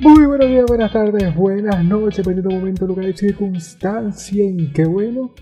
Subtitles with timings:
[0.00, 5.32] Muy buenos días, buenas tardes, buenas noches, dependiendo momento, lugar y circunstancia en que bueno,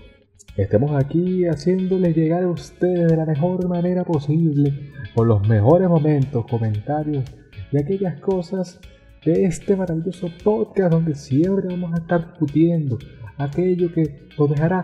[0.57, 6.45] estemos aquí haciéndoles llegar a ustedes de la mejor manera posible, con los mejores momentos,
[6.45, 7.23] comentarios
[7.71, 8.81] y aquellas cosas
[9.23, 12.99] de este maravilloso podcast donde siempre vamos a estar discutiendo
[13.37, 14.81] aquello que nos dejará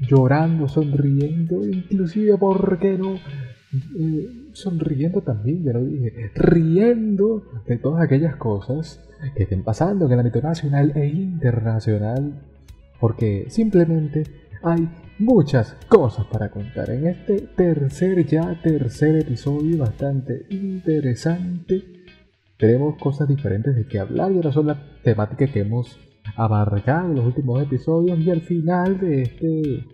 [0.00, 3.14] llorando, sonriendo, inclusive, ¿por qué no?
[3.96, 9.00] Eh, sonriendo también, ya lo dije, riendo de todas aquellas cosas
[9.36, 12.42] que estén pasando en el ámbito nacional e internacional,
[13.00, 14.24] porque simplemente
[14.62, 21.84] hay muchas cosas para contar en este tercer ya tercer episodio bastante interesante.
[22.56, 25.98] Tenemos cosas diferentes de que hablar y ahora son las temáticas que hemos
[26.36, 29.84] abarcado en los últimos episodios y al final de este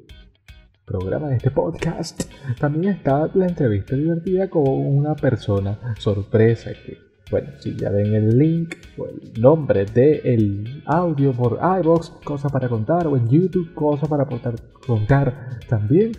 [0.90, 2.22] programa, de este podcast,
[2.58, 6.98] también está la entrevista divertida con una persona sorpresa que,
[7.30, 12.68] bueno, si ya ven el link o el nombre del audio por iBox, cosa para
[12.68, 16.10] contar, o en YouTube, cosa para contar también,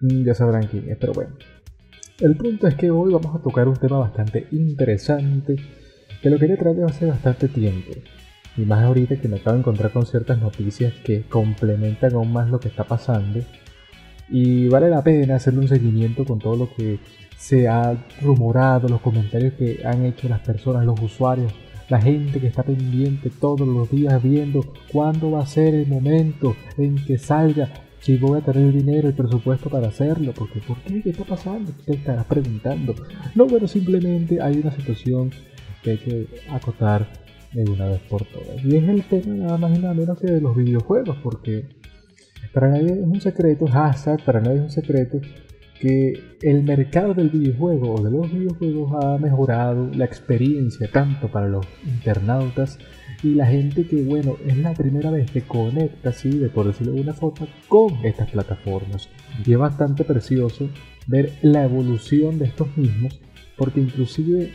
[0.00, 1.34] mm, ya sabrán quién es, pero bueno.
[2.20, 5.56] El punto es que hoy vamos a tocar un tema bastante interesante
[6.22, 7.90] que lo quería traer hace bastante tiempo.
[8.56, 12.48] Y más ahorita que me acabo de encontrar con ciertas noticias que complementan aún más
[12.48, 13.40] lo que está pasando
[14.32, 16.98] y vale la pena hacerle un seguimiento con todo lo que
[17.36, 21.52] se ha rumorado, los comentarios que han hecho las personas, los usuarios,
[21.90, 26.56] la gente que está pendiente todos los días viendo cuándo va a ser el momento
[26.78, 27.68] en que salga,
[28.00, 31.02] si voy a tener el dinero, el presupuesto para hacerlo, porque ¿por qué?
[31.02, 31.70] ¿Qué está pasando?
[31.84, 32.94] Te estarás preguntando.
[33.34, 35.30] No, bueno, simplemente hay una situación
[35.82, 37.06] que hay que acotar
[37.52, 38.64] de una vez por todas.
[38.64, 41.81] Y es el tema nada más y nada menos que de los videojuegos, porque
[42.52, 45.20] para nadie es un secreto, hashtag, para nadie es un secreto
[45.80, 51.48] que el mercado del videojuego o de los videojuegos ha mejorado la experiencia tanto para
[51.48, 52.78] los internautas
[53.22, 56.92] y la gente que, bueno, es la primera vez que conecta, así, de por decirlo
[56.92, 59.08] de una forma, con estas plataformas.
[59.44, 60.68] Y es bastante precioso
[61.06, 63.20] ver la evolución de estos mismos,
[63.56, 64.52] porque inclusive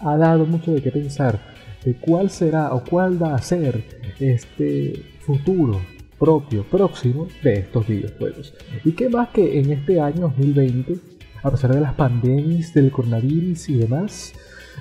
[0.00, 1.40] ha dado mucho de qué pensar
[1.84, 3.82] de cuál será o cuál va a ser
[4.18, 5.80] este futuro
[6.18, 8.54] propio próximo de estos videojuegos.
[8.84, 10.96] Y qué más que en este año 2020,
[11.42, 14.34] a pesar de las pandemias del coronavirus y demás,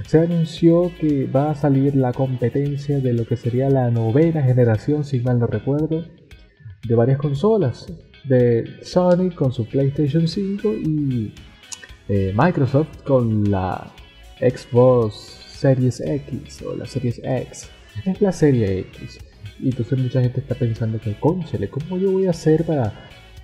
[0.06, 5.04] se anunció que va a salir la competencia de lo que sería la novena generación,
[5.04, 6.06] si mal no recuerdo,
[6.84, 7.88] de varias consolas.
[8.24, 11.32] De Sony con su PlayStation 5 y
[12.10, 13.92] eh, Microsoft con la
[14.40, 15.14] Xbox
[15.48, 17.70] Series X o la Series X.
[18.04, 19.20] Es la serie X.
[19.60, 22.94] Y entonces mucha gente está pensando que, conchale, ¿cómo yo voy a hacer para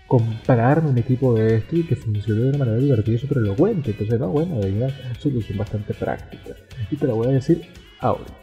[0.07, 3.91] comprarme un equipo de esto y que funcione de una manera divertida y súper elocuente?
[3.91, 4.89] Entonces, no, bueno, hay una
[5.19, 6.55] solución bastante práctica.
[6.89, 7.61] Y te la voy a decir
[7.99, 8.33] ahorita.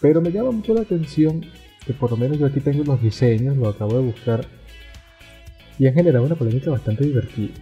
[0.00, 1.42] Pero me llama mucho la atención
[1.86, 4.46] que por lo menos yo aquí tengo los diseños, lo acabo de buscar,
[5.78, 7.54] y han generado una polémica bastante divertida.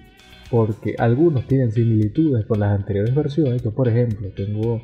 [0.50, 3.62] Porque algunos tienen similitudes con las anteriores versiones.
[3.62, 4.82] Yo, por ejemplo, tengo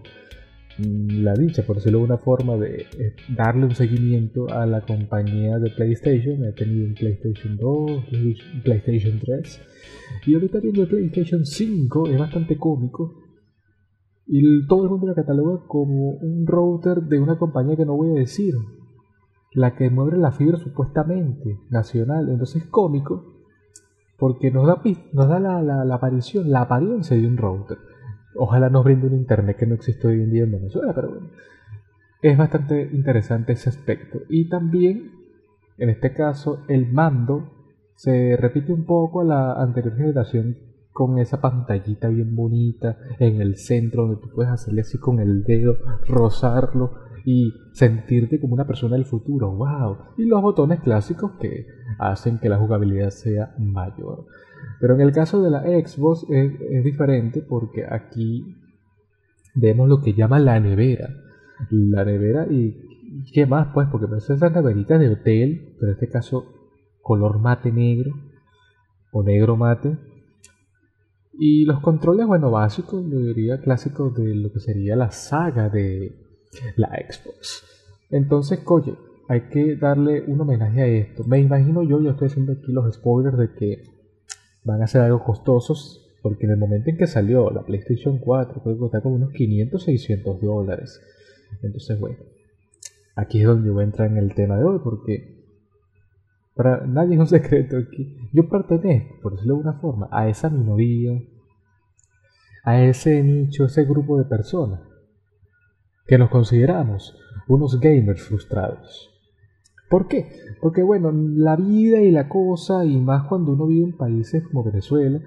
[0.78, 5.58] la dicha, por decirlo de una forma, de eh, darle un seguimiento a la compañía
[5.58, 6.44] de PlayStation.
[6.44, 9.60] He tenido un PlayStation 2, un PlayStation 3
[10.26, 13.14] y ahorita viendo el PlayStation 5 es bastante cómico.
[14.26, 18.10] Y todo el mundo lo cataloga como un router de una compañía que no voy
[18.10, 18.54] a decir,
[19.54, 22.28] la que mueve la fibra supuestamente nacional.
[22.28, 23.34] Entonces es cómico
[24.18, 27.78] porque nos da, nos da la, la aparición, la apariencia de un router
[28.38, 31.28] Ojalá nos brinde un internet que no existe hoy en día en Venezuela, pero bueno.
[32.22, 34.20] Es bastante interesante ese aspecto.
[34.28, 35.12] Y también,
[35.76, 37.50] en este caso, el mando
[37.94, 40.56] se repite un poco a la anterior generación
[40.92, 45.44] con esa pantallita bien bonita en el centro donde tú puedes hacerle así con el
[45.44, 45.76] dedo,
[46.08, 46.92] rozarlo
[47.24, 49.52] y sentirte como una persona del futuro.
[49.52, 49.98] ¡Wow!
[50.16, 51.66] Y los botones clásicos que
[51.98, 54.26] hacen que la jugabilidad sea mayor.
[54.80, 58.56] Pero en el caso de la Xbox es, diferente porque aquí
[59.54, 61.08] vemos lo que llama la nevera.
[61.70, 62.76] La nevera y
[63.32, 66.44] qué más pues, porque es esa neverita de hotel, pero en este caso
[67.02, 68.12] color mate negro
[69.12, 69.96] o negro mate.
[71.40, 76.16] Y los controles, bueno, básicos, yo diría clásicos de lo que sería la saga de
[76.76, 77.64] la Xbox.
[78.10, 78.96] Entonces, oye,
[79.28, 81.24] hay que darle un homenaje a esto.
[81.24, 83.97] Me imagino yo, yo estoy haciendo aquí los spoilers de que
[84.68, 88.62] van a ser algo costosos porque en el momento en que salió la PlayStation 4
[88.62, 91.00] puede costar como unos 500, 600 dólares.
[91.62, 92.18] Entonces, bueno,
[93.16, 95.38] aquí es donde voy a entrar en el tema de hoy porque
[96.54, 98.14] para nadie es un secreto aquí.
[98.32, 101.18] Yo pertenezco, por decirlo de una forma, a esa minoría,
[102.62, 104.80] a ese nicho, ese grupo de personas
[106.06, 107.16] que nos consideramos
[107.46, 109.17] unos gamers frustrados.
[109.88, 110.28] ¿Por qué?
[110.60, 114.64] Porque bueno, la vida y la cosa, y más cuando uno vive en países como
[114.64, 115.20] Venezuela,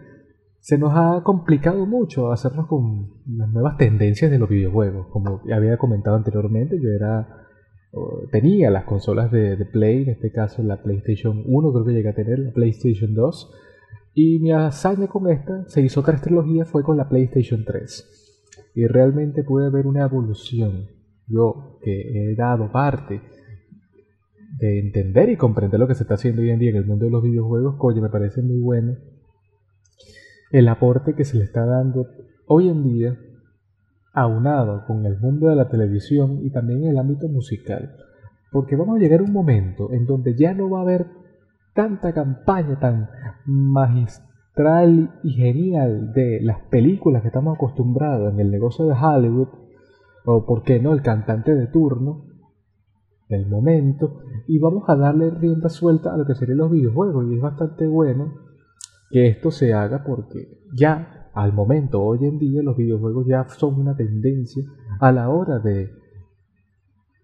[0.60, 5.08] se nos ha complicado mucho hacernos con las nuevas tendencias de los videojuegos.
[5.08, 7.42] Como había comentado anteriormente, yo era
[8.31, 12.16] tenía las consolas de, Play, en este caso la PlayStation 1, creo que llegué a
[12.16, 13.52] tener la PlayStation 2.
[14.13, 18.72] Y mi hazaña con esta se hizo tres trilogías, fue con la PlayStation 3.
[18.75, 20.88] Y realmente pude ver una evolución.
[21.28, 23.22] Yo que he dado parte
[24.62, 27.06] de entender y comprender lo que se está haciendo hoy en día en el mundo
[27.06, 28.96] de los videojuegos, coño, me parece muy bueno
[30.52, 32.08] el aporte que se le está dando
[32.46, 33.18] hoy en día,
[34.13, 37.96] aunado con el mundo de la televisión y también el ámbito musical.
[38.52, 41.08] Porque vamos a llegar a un momento en donde ya no va a haber
[41.74, 43.10] tanta campaña tan
[43.46, 49.48] magistral y genial de las películas que estamos acostumbrados en el negocio de Hollywood,
[50.25, 52.31] o por qué no, el cantante de turno,
[53.31, 57.36] del momento, y vamos a darle rienda suelta a lo que serían los videojuegos, y
[57.36, 58.33] es bastante bueno
[59.10, 63.80] que esto se haga porque ya al momento, hoy en día, los videojuegos ya son
[63.80, 64.63] una tendencia
[65.00, 65.89] a la hora de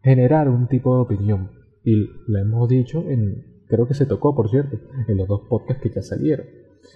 [0.02, 1.52] generar un tipo de opinión.
[1.84, 4.78] Y lo hemos dicho en, creo que se tocó, por cierto,
[5.08, 6.46] en los dos podcasts que ya salieron,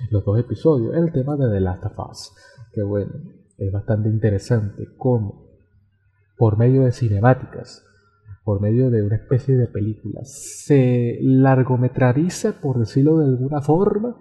[0.10, 2.34] los dos episodios, el tema de The Last of Us.
[2.74, 3.12] Que bueno,
[3.57, 5.44] es bastante interesante cómo,
[6.38, 7.86] por medio de cinemáticas,
[8.44, 14.18] por medio de una especie de película, se largometrariza, por decirlo de alguna forma,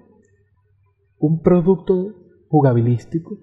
[1.19, 2.15] un producto
[2.49, 3.39] jugabilístico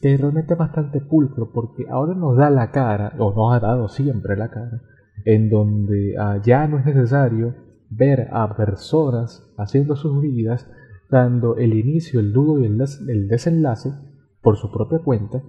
[0.00, 4.36] que es bastante pulcro porque ahora nos da la cara, o nos ha dado siempre
[4.36, 4.80] la cara,
[5.24, 7.54] en donde ah, ya no es necesario
[7.90, 10.66] ver a personas haciendo sus vidas,
[11.10, 13.92] dando el inicio, el nudo y el, el desenlace
[14.40, 15.42] por su propia cuenta,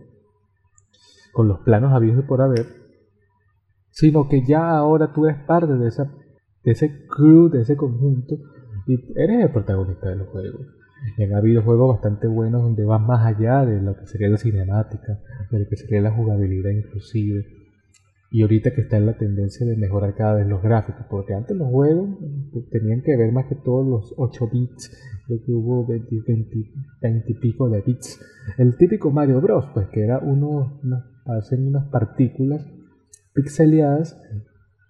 [1.32, 2.66] con los planos habidos y por haber,
[3.92, 6.12] sino que ya ahora tú eres parte de, esa,
[6.64, 8.38] de ese crew, de ese conjunto,
[8.88, 10.60] y eres el protagonista del juego.
[11.18, 14.38] Y han habido juegos bastante buenos donde van más allá de lo que sería la
[14.38, 17.46] cinemática, de lo que sería la jugabilidad inclusive.
[18.34, 21.58] Y ahorita que está en la tendencia de mejorar cada vez los gráficos, porque antes
[21.58, 22.18] los juegos
[22.72, 27.34] tenían que ver más que todos los 8 bits, lo que hubo 20, 20, y
[27.34, 28.22] pico de bits.
[28.58, 30.80] El típico Mario Bros, pues que era uno,
[31.26, 32.66] hacen unas partículas
[33.34, 34.20] pixeleadas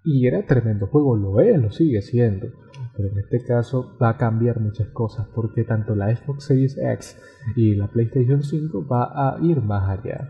[0.03, 2.47] y era tremendo juego, lo es, lo sigue siendo
[2.95, 7.17] pero en este caso va a cambiar muchas cosas porque tanto la Xbox Series X
[7.55, 10.29] y la PlayStation 5 va a ir más allá.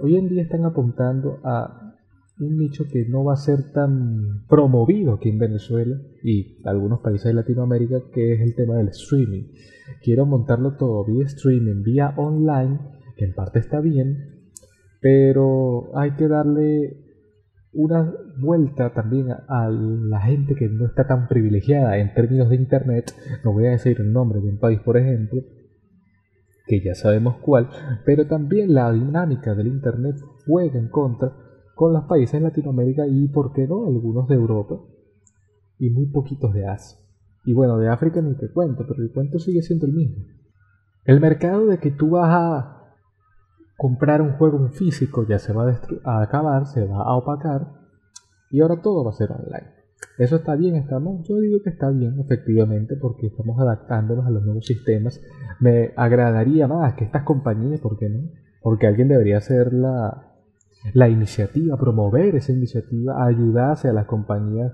[0.00, 1.94] Hoy en día están apuntando a
[2.40, 7.26] un nicho que no va a ser tan promovido aquí en Venezuela y algunos países
[7.26, 9.52] de Latinoamérica, que es el tema del streaming.
[10.02, 12.80] Quiero montarlo todo vía streaming, vía online,
[13.16, 14.50] que en parte está bien,
[15.00, 17.03] pero hay que darle
[17.74, 23.12] una vuelta también a la gente que no está tan privilegiada en términos de Internet,
[23.44, 25.42] no voy a decir el nombre de un país, por ejemplo,
[26.66, 27.68] que ya sabemos cuál,
[28.06, 30.16] pero también la dinámica del Internet
[30.46, 31.32] juega en contra
[31.74, 34.76] con los países de Latinoamérica y, ¿por qué no?, algunos de Europa
[35.78, 36.98] y muy poquitos de Asia.
[37.44, 40.24] Y bueno, de África ni te cuento, pero el cuento sigue siendo el mismo.
[41.04, 42.83] El mercado de que tú vas a
[43.76, 47.68] comprar un juego en físico ya se va a, acabar, se va a opacar
[48.50, 49.72] y ahora todo va a ser online.
[50.18, 54.44] Eso está bien, estamos, yo digo que está bien efectivamente porque estamos adaptándonos a los
[54.44, 55.20] nuevos sistemas.
[55.60, 58.28] Me agradaría más que estas compañías, ¿por qué no?
[58.62, 60.34] Porque alguien debería hacer la,
[60.92, 64.72] la iniciativa, promover esa iniciativa, ayudarse a las compañías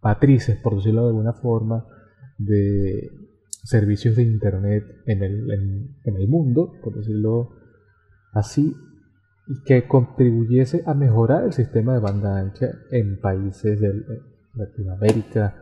[0.00, 1.86] patrices, por decirlo de alguna forma,
[2.38, 3.25] de
[3.66, 5.50] servicios de Internet en el,
[6.04, 7.50] en, el mundo, por decirlo
[8.32, 8.74] así,
[9.48, 13.92] y que contribuyese a mejorar el sistema de banda ancha en países de
[14.54, 15.56] Latinoamérica,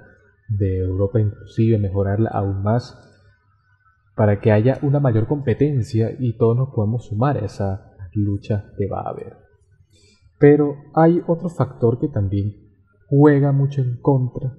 [0.48, 2.94] de Europa inclusive, mejorarla aún más
[4.14, 8.86] para que haya una mayor competencia y todos nos podamos sumar a esa lucha que
[8.86, 9.38] va a haber.
[10.38, 12.54] Pero hay otro factor que también
[13.08, 14.54] juega mucho en contra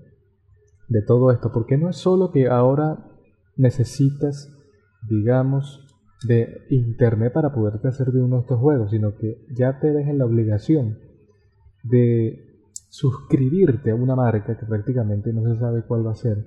[0.87, 3.14] de todo esto, porque no es solo que ahora
[3.57, 4.51] necesitas,
[5.09, 5.81] digamos,
[6.27, 10.07] de internet para poderte hacer de uno de estos juegos, sino que ya te ves
[10.07, 10.97] en la obligación
[11.83, 12.45] de
[12.89, 16.45] suscribirte a una marca que prácticamente no se sabe cuál va a ser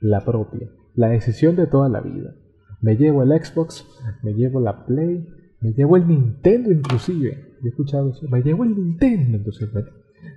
[0.00, 2.34] la propia, la decisión de toda la vida.
[2.80, 3.86] Me llevo el Xbox,
[4.22, 5.26] me llevo la Play,
[5.60, 7.56] me llevo el Nintendo inclusive.
[7.62, 9.38] He escuchado eso, me llevo el Nintendo.
[9.38, 9.68] Entonces,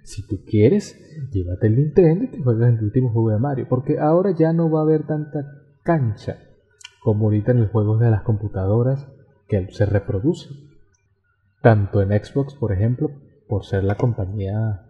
[0.03, 0.97] si tú quieres,
[1.31, 4.71] llévate el Nintendo y te juegas el último juego de Mario, porque ahora ya no
[4.71, 6.37] va a haber tanta cancha
[7.01, 9.07] como ahorita en los juegos de las computadoras
[9.47, 10.69] que se reproducen.
[11.61, 13.11] tanto en Xbox, por ejemplo,
[13.47, 14.85] por ser la compañía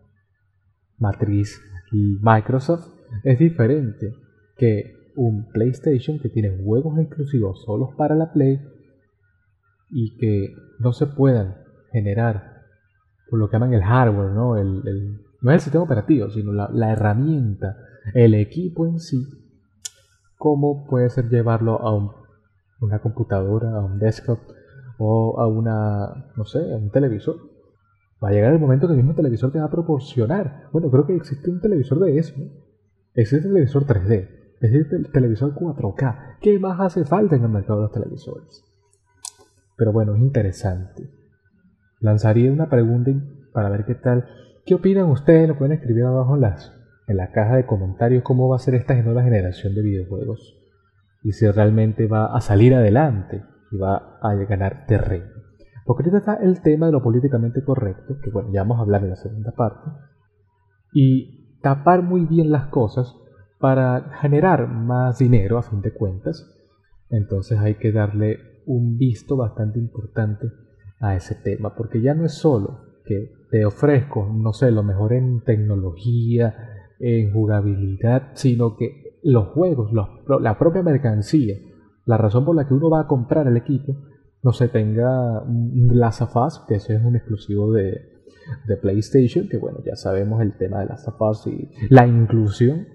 [1.00, 1.60] matriz
[1.92, 2.94] Microsoft,
[3.24, 4.14] es diferente
[4.58, 8.62] que un PlayStation que tiene juegos exclusivos solos para la Play
[9.90, 11.56] y que no se puedan
[11.92, 12.60] generar
[13.30, 14.58] por lo que llaman el hardware, ¿no?
[14.58, 14.84] El,
[15.42, 17.78] no es el sistema operativo, sino la, la, herramienta,
[18.14, 19.26] el equipo en sí.
[20.40, 22.12] ¿Cómo puede ser llevarlo a un,
[22.80, 24.40] una computadora, a un desktop
[24.98, 27.36] o a una, no sé, a un televisor?
[28.24, 30.70] Va a llegar el momento que el mismo televisor te va a proporcionar.
[30.72, 32.34] Bueno, creo que existe un televisor de eso.
[33.16, 34.30] Existe el televisor 3D.
[34.62, 36.38] Existe el televisor 4K.
[36.40, 38.64] ¿Qué más hace falta en el mercado de los televisores?
[39.76, 41.10] Pero bueno, es interesante.
[42.00, 43.12] Lanzaría una pregunta
[43.52, 44.26] para ver qué tal.
[44.66, 45.50] ¿Qué opinan ustedes?
[45.50, 46.79] Lo pueden escribir abajo en, las,
[47.10, 50.56] en la caja de comentarios cómo va a ser esta nueva generación de videojuegos.
[51.24, 55.26] Y si realmente va a salir adelante y va a ganar terreno.
[55.86, 59.04] Porque ahorita está el tema de lo políticamente correcto, que bueno, ya vamos a hablar
[59.04, 59.90] en la segunda parte.
[60.94, 63.16] Y tapar muy bien las cosas
[63.58, 66.56] para generar más dinero a fin de cuentas.
[67.10, 68.38] Entonces hay que darle
[68.68, 70.46] un visto bastante importante
[71.00, 75.14] a ese tema, porque ya no es solo que te ofrezco, no sé, lo mejor
[75.14, 81.56] en tecnología, en jugabilidad, sino que los juegos, la propia mercancía,
[82.06, 83.96] la razón por la que uno va a comprar el equipo,
[84.42, 88.18] no se tenga of Us, que eso es un exclusivo de,
[88.82, 90.88] PlayStation, que bueno, ya sabemos el tema de
[91.20, 92.88] Us y la inclusión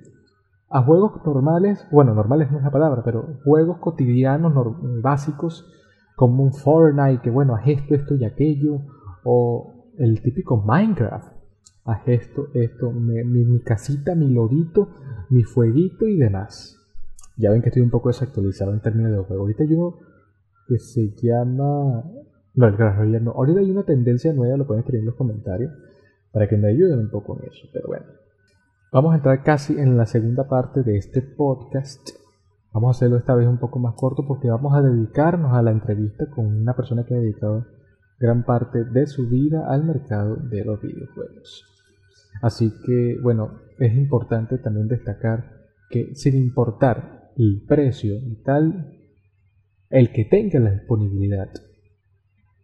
[0.69, 4.53] a juegos normales, bueno, normales no es la palabra, pero juegos cotidianos
[5.01, 5.71] básicos
[6.17, 8.81] como un Fortnite, que bueno, haz esto, esto y aquello,
[9.23, 11.34] o el típico Minecraft,
[11.85, 14.89] haz esto, esto, mi, casita, mi lodito,
[15.31, 16.81] mi fueguito y demás.
[17.37, 19.43] Ya ven que estoy un poco desactualizado en términos de juego.
[19.43, 19.99] Ahorita hay uno
[20.67, 22.05] que se llama...
[22.55, 23.33] No, el no.
[23.33, 25.73] Ahorita hay una tendencia nueva, lo pueden escribir en los comentarios,
[26.33, 28.07] para que me ayuden un poco en eso, pero bueno.
[28.93, 32.11] Vamos a entrar casi en la segunda parte de este podcast.
[32.73, 35.73] Vamos a hacerlo esta vez un poco más corto porque vamos a dedicarnos a la
[35.73, 37.67] entrevista con una persona que ha dedicado
[38.21, 41.74] gran parte de su vida al mercado de los videojuegos.
[42.43, 48.93] Así que, bueno, es importante también destacar que sin importar el precio y tal,
[49.91, 51.51] el que tenga la disponibilidad,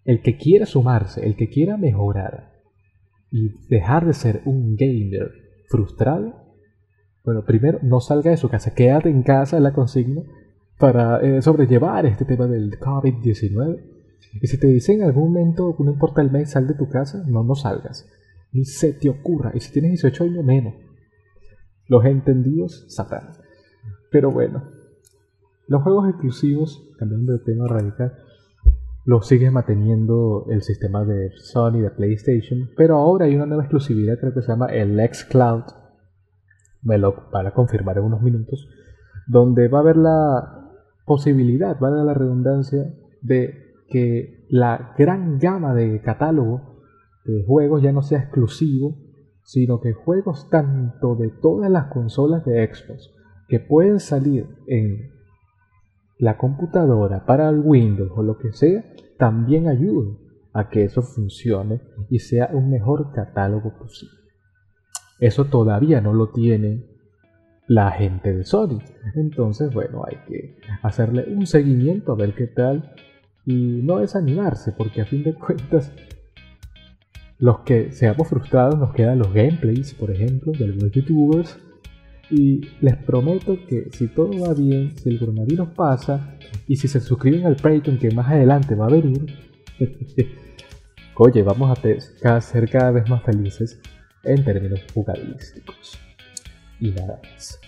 [0.04, 2.52] el que quiera sumarse, el que quiera mejorar
[3.30, 5.30] y dejar de ser un gamer
[5.68, 6.50] frustrado,
[7.24, 10.22] bueno, primero no salga de su casa, quédate en casa, la consigna,
[10.78, 13.84] para eh, sobrellevar este tema del COVID-19.
[14.40, 17.22] Y si te dicen en algún momento, no importa el mes, sal de tu casa,
[17.26, 18.08] no, no salgas.
[18.52, 19.52] Ni se te ocurra.
[19.54, 20.74] Y si tienes 18 años, menos.
[21.86, 23.30] Los entendidos sabrán.
[24.10, 24.64] Pero bueno,
[25.66, 28.12] los juegos exclusivos, cambiando de tema radical,
[29.04, 34.18] los sigue manteniendo el sistema de Sony, de PlayStation, pero ahora hay una nueva exclusividad,
[34.18, 35.64] creo que se llama el Xcloud,
[36.82, 38.68] me lo van a confirmar en unos minutos,
[39.26, 40.70] donde va a haber la
[41.06, 46.69] posibilidad, vale la redundancia, de que la gran gama de catálogo
[47.24, 48.96] de juegos ya no sea exclusivo,
[49.42, 53.10] sino que juegos tanto de todas las consolas de Xbox
[53.48, 55.10] que pueden salir en
[56.18, 58.84] la computadora para el Windows o lo que sea
[59.18, 60.16] también ayude
[60.52, 64.18] a que eso funcione y sea un mejor catálogo posible.
[65.18, 66.86] Eso todavía no lo tiene
[67.66, 68.80] la gente de Sony.
[69.14, 72.94] Entonces, bueno, hay que hacerle un seguimiento a ver qué tal
[73.46, 75.92] y no desanimarse, porque a fin de cuentas,
[77.40, 81.58] los que seamos frustrados nos quedan los gameplays, por ejemplo, de algunos youtubers
[82.30, 86.36] y les prometo que si todo va bien, si el coronavirus pasa
[86.68, 89.26] y si se suscriben al Patreon que más adelante va a venir,
[91.16, 93.80] oye, vamos a ser cada vez más felices
[94.22, 95.98] en términos jugadísticos.
[96.78, 97.58] Y nada más.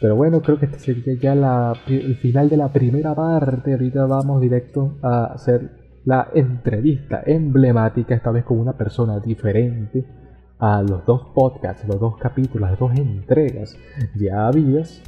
[0.00, 3.72] Pero bueno, creo que este sería ya el final de la primera parte.
[3.72, 10.04] Ahorita vamos directo a hacer la entrevista emblemática, esta vez con una persona diferente
[10.58, 13.76] a los dos podcasts, los dos capítulos, las dos entregas
[14.14, 15.02] ya habidas,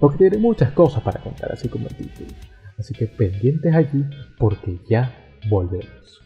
[0.00, 2.30] porque tiene muchas cosas para contar, así como el título.
[2.78, 4.04] Así que pendientes allí
[4.38, 5.12] porque ya
[5.48, 6.21] volvemos.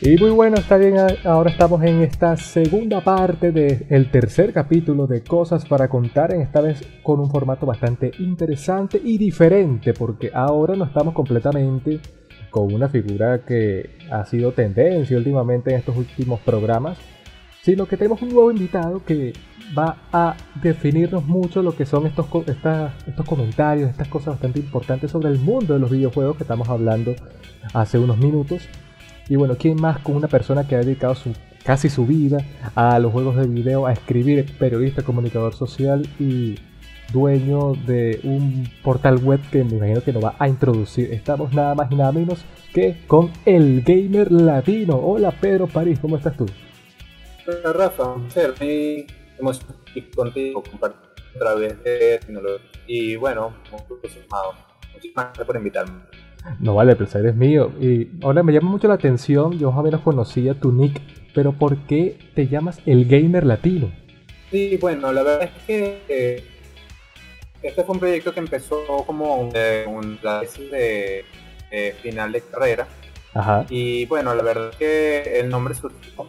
[0.00, 5.24] Y muy bueno, está bien, ahora estamos en esta segunda parte del tercer capítulo de
[5.24, 10.76] Cosas para contar, en esta vez con un formato bastante interesante y diferente, porque ahora
[10.76, 11.98] no estamos completamente
[12.48, 16.96] con una figura que ha sido tendencia últimamente en estos últimos programas,
[17.62, 19.32] sino que tenemos un nuevo invitado que
[19.76, 25.30] va a definirnos mucho lo que son estos, estos comentarios, estas cosas bastante importantes sobre
[25.30, 27.16] el mundo de los videojuegos que estamos hablando
[27.74, 28.68] hace unos minutos.
[29.28, 32.38] Y bueno, ¿quién más con una persona que ha dedicado su, casi su vida
[32.74, 36.58] a los juegos de video, a escribir, periodista, comunicador social y
[37.12, 41.12] dueño de un portal web que me imagino que nos va a introducir.
[41.12, 44.96] Estamos nada más y nada menos que con el gamer latino.
[44.96, 46.46] Hola Pedro París, ¿cómo estás tú?
[47.46, 49.06] Hola Rafa, muy
[49.38, 49.60] hemos
[50.14, 51.00] contigo compartir
[51.34, 52.66] otra vez de tecnología.
[52.86, 53.98] Y bueno, muy.
[54.94, 56.27] Muchísimas gracias por invitarme.
[56.60, 57.72] No vale, el placer es mío.
[57.80, 61.00] Y ahora me llama mucho la atención, yo más o menos conocía tu nick,
[61.34, 63.90] pero ¿por qué te llamas el gamer latino?
[64.50, 66.44] Sí, bueno, la verdad es que eh,
[67.62, 70.18] este fue un proyecto que empezó como eh, un
[70.70, 71.24] de
[71.70, 72.86] eh, final de carrera.
[73.34, 73.66] Ajá.
[73.68, 76.26] Y bueno, la verdad es que el nombre surgió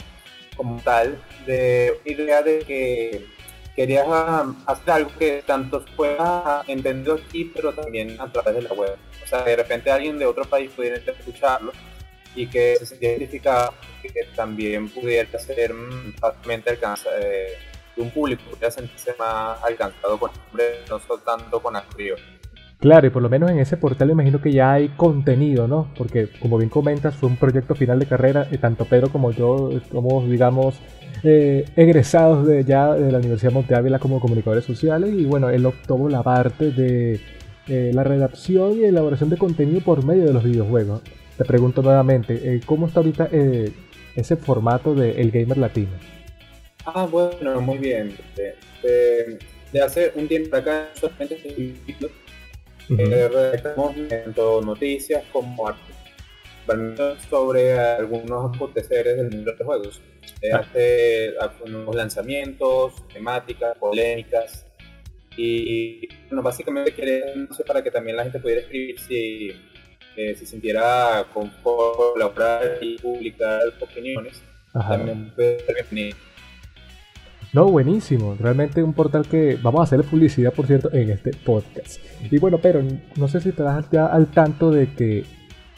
[0.56, 3.26] como tal de idea de que
[3.80, 4.06] querías
[4.66, 8.98] hacer algo que tanto pueda entender aquí, pero también a través de la web.
[9.24, 11.72] O sea, de repente alguien de otro país pudiera escucharlo
[12.36, 17.58] y que se sintiera identificado y que también pudiera ser mm, fácilmente alcanzado, eh,
[17.96, 22.18] un público, pudiera sentirse más alcanzado con el no soltando con frío.
[22.80, 25.92] Claro, y por lo menos en ese portal imagino que ya hay contenido, ¿no?
[25.98, 29.70] Porque como bien comentas, fue un proyecto final de carrera, y tanto Pedro como yo
[29.92, 30.80] somos, digamos,
[31.24, 35.50] eh, egresados de ya de la Universidad de Monte Ávila como comunicadores sociales y bueno,
[35.50, 37.20] él obtuvo la parte de
[37.68, 41.02] eh, la redacción y elaboración de contenido por medio de los videojuegos.
[41.38, 43.28] Te pregunto nuevamente, eh, ¿cómo está ahorita
[44.16, 45.92] ese formato de El Gamer Latino?
[46.86, 48.16] Ah, bueno, muy bien.
[48.38, 49.38] De,
[49.74, 51.76] de hace un tiempo acá solamente estoy
[52.98, 56.00] eh, redactamos tanto noticias como artículos
[57.30, 60.02] sobre algunos aconteceres del mundo de los juegos.
[60.42, 60.58] Eh, ah.
[60.60, 64.66] hace algunos lanzamientos, temáticas, polémicas.
[65.36, 69.52] Y, bueno, básicamente queremos para que también la gente pudiera escribir si
[70.18, 74.44] eh, se sintiera con colaborar y publicar opiniones.
[74.74, 75.58] También puede.
[77.52, 78.36] No, buenísimo.
[78.40, 82.00] Realmente un portal que vamos a hacerle publicidad, por cierto, en este podcast.
[82.30, 82.82] Y bueno, pero
[83.16, 85.26] no sé si te das ya al tanto de que,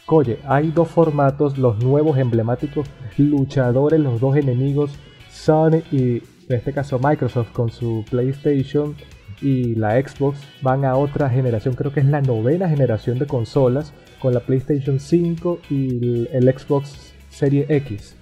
[0.07, 4.91] oye, hay dos formatos, los nuevos emblemáticos luchadores, los dos enemigos,
[5.31, 8.95] Sony y en este caso Microsoft con su PlayStation
[9.41, 13.93] y la Xbox van a otra generación, creo que es la novena generación de consolas
[14.19, 18.15] con la PlayStation 5 y el, Xbox Serie X.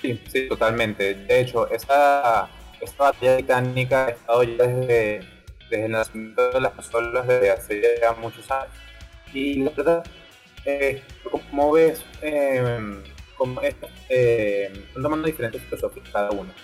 [0.00, 1.14] Sí, sí, totalmente.
[1.14, 2.48] De hecho, esa
[2.84, 5.20] esta batalla titánica ha estado ya desde,
[5.70, 8.72] desde el nacimiento de las consolas desde hace ya muchos años.
[9.32, 10.04] Y la verdad,
[10.64, 13.02] eh, como ves, eh,
[13.36, 13.60] como
[14.08, 16.54] eh, son tomando diferentes filosofías cada una.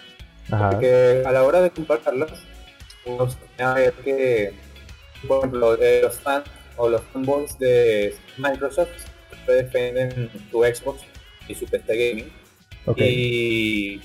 [0.49, 2.33] Porque a la hora de compararlas,
[3.05, 4.53] uno se a ver que,
[5.27, 8.89] por ejemplo, eh, los fans o los fanboys de Microsoft
[9.47, 11.03] defienden su Xbox
[11.49, 12.33] y su PC Gaming.
[12.97, 14.01] Y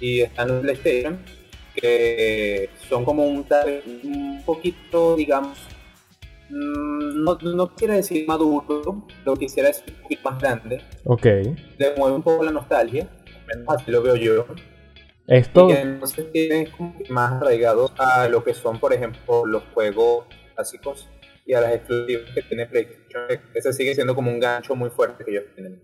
[0.00, 1.18] y están en PlayStation,
[1.74, 3.46] que son como un,
[4.04, 5.58] un poquito, digamos,
[6.50, 10.82] mm, no, no quiere decir maduro, lo quisiera decir un poquito más grande.
[11.04, 11.24] Ok.
[11.24, 13.08] Le mueve un poco la nostalgia,
[13.46, 14.46] menos así lo veo yo.
[15.26, 15.68] Esto...
[15.68, 21.08] Y entonces tiene como más arraigado a lo que son, por ejemplo, los juegos clásicos
[21.44, 23.40] y a las exclusivas que tiene PlayStation.
[23.54, 25.80] Ese sigue siendo como un gancho muy fuerte que ellos tienen.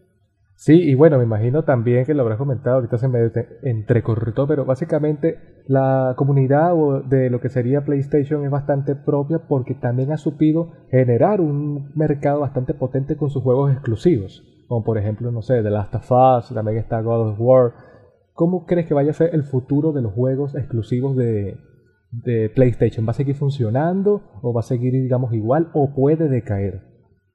[0.62, 3.32] Sí, y bueno, me imagino también que lo habrás comentado, ahorita se me
[3.64, 6.72] entrecortó, pero básicamente la comunidad
[7.06, 12.38] de lo que sería PlayStation es bastante propia porque también ha supido generar un mercado
[12.38, 16.54] bastante potente con sus juegos exclusivos, como por ejemplo, no sé, The Last of Us,
[16.54, 17.72] también está God of War.
[18.32, 21.56] ¿Cómo crees que vaya a ser el futuro de los juegos exclusivos de,
[22.12, 23.04] de PlayStation?
[23.04, 26.91] ¿Va a seguir funcionando o va a seguir, digamos, igual o puede decaer?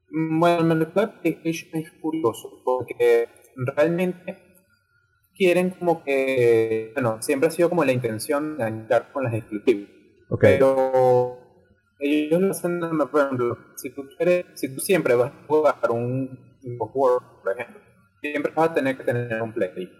[0.09, 4.37] Bueno, el mercado de PlayStation es curioso porque realmente
[5.35, 9.89] quieren como que, bueno, siempre ha sido como la intención de entrar con las exclusivas.
[10.39, 11.39] Pero
[11.99, 16.57] ellos lo hacen, por ejemplo, si tú quieres, si tú siempre vas a jugar un
[16.63, 17.81] Word, por ejemplo,
[18.21, 19.91] siempre vas a tener que tener un Play.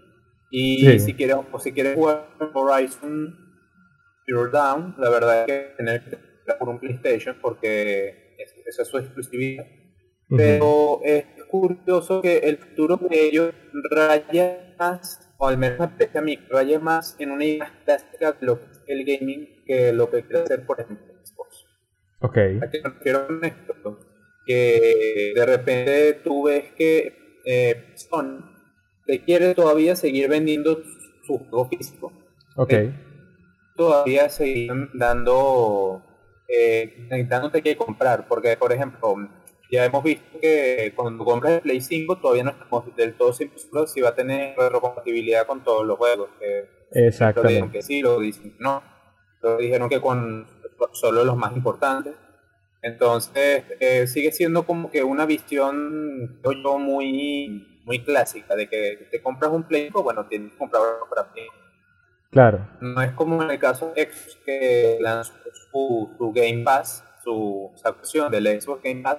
[0.49, 3.35] Y si quieres, o si quieres jugar Horizon
[4.25, 8.87] Zero Down, la verdad es que tener que tener por un PlayStation porque esa es
[8.87, 9.65] su exclusividad
[10.29, 13.53] pero es curioso que el futuro de ellos
[13.89, 18.45] raya más, o al menos me a mí, raya más en una idea clásica de
[18.45, 21.65] lo que es el gaming que lo que quiere hacer, por ejemplo, Xbox.
[22.19, 22.37] Ok.
[22.61, 23.99] ¿A qué me refiero con esto?
[24.47, 28.39] que de repente tú ves que eh, Sony
[29.05, 30.81] te quiere todavía seguir vendiendo
[31.25, 32.13] su juego físico.
[32.55, 32.73] Ok.
[33.75, 36.01] Todavía seguir dando,
[36.47, 39.15] eh, necesitándote que comprar, porque por ejemplo,
[39.71, 43.91] ya hemos visto que cuando compras el Play 5 todavía no estamos del todo seguros
[43.91, 46.29] si va a tener retrocompatibilidad con todos los juegos.
[46.91, 47.41] Exactamente.
[47.41, 48.81] Lo dijeron que sí, lo dicen que no.
[49.41, 50.47] Lo dijeron que con
[50.93, 52.13] solo los más importantes.
[52.81, 59.21] Entonces eh, sigue siendo como que una visión yo muy muy clásica de que te
[59.21, 61.41] compras un Play, pues bueno, tienes que comprarlo para ti.
[62.31, 62.67] Claro.
[62.81, 65.33] No es como en el caso de Xbox que lanzó
[65.71, 67.71] su, Game Pass, su,
[68.03, 69.17] su del Xbox Game Pass,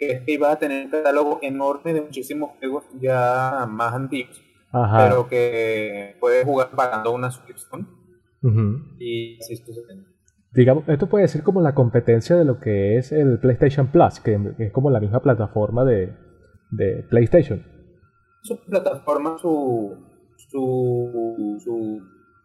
[0.00, 6.16] que iba a tener un catálogo enorme de muchísimos juegos ya más antiguos, pero que
[6.18, 7.86] puedes jugar pagando una suscripción
[8.98, 9.62] y así
[10.52, 14.36] Digamos, esto puede ser como la competencia de lo que es el PlayStation Plus, que,
[14.58, 16.12] es como la misma plataforma de,
[16.70, 17.62] de PlayStation.
[18.42, 19.96] Su plataforma, su,
[20.48, 22.00] su, su,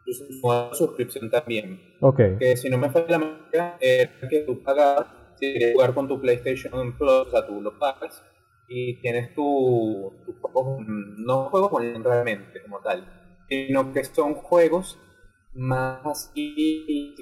[0.06, 1.80] su, suscripción también.
[2.02, 2.20] Ok.
[2.38, 6.08] Que si no me falla la marca, es que tú pagas si quieres jugar con
[6.08, 8.24] tu PlayStation Plus, o sea, tú lo pagas
[8.68, 11.72] y tienes tu, tu juegos, no juegos
[12.04, 13.06] realmente como tal,
[13.48, 15.00] sino que son juegos
[15.54, 17.16] más así,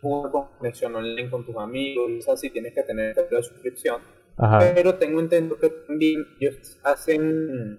[0.00, 4.00] jugar con conexión online con tus amigos, así tienes que tener la suscripción.
[4.58, 7.78] Pero tengo entendido que también ellos hacen,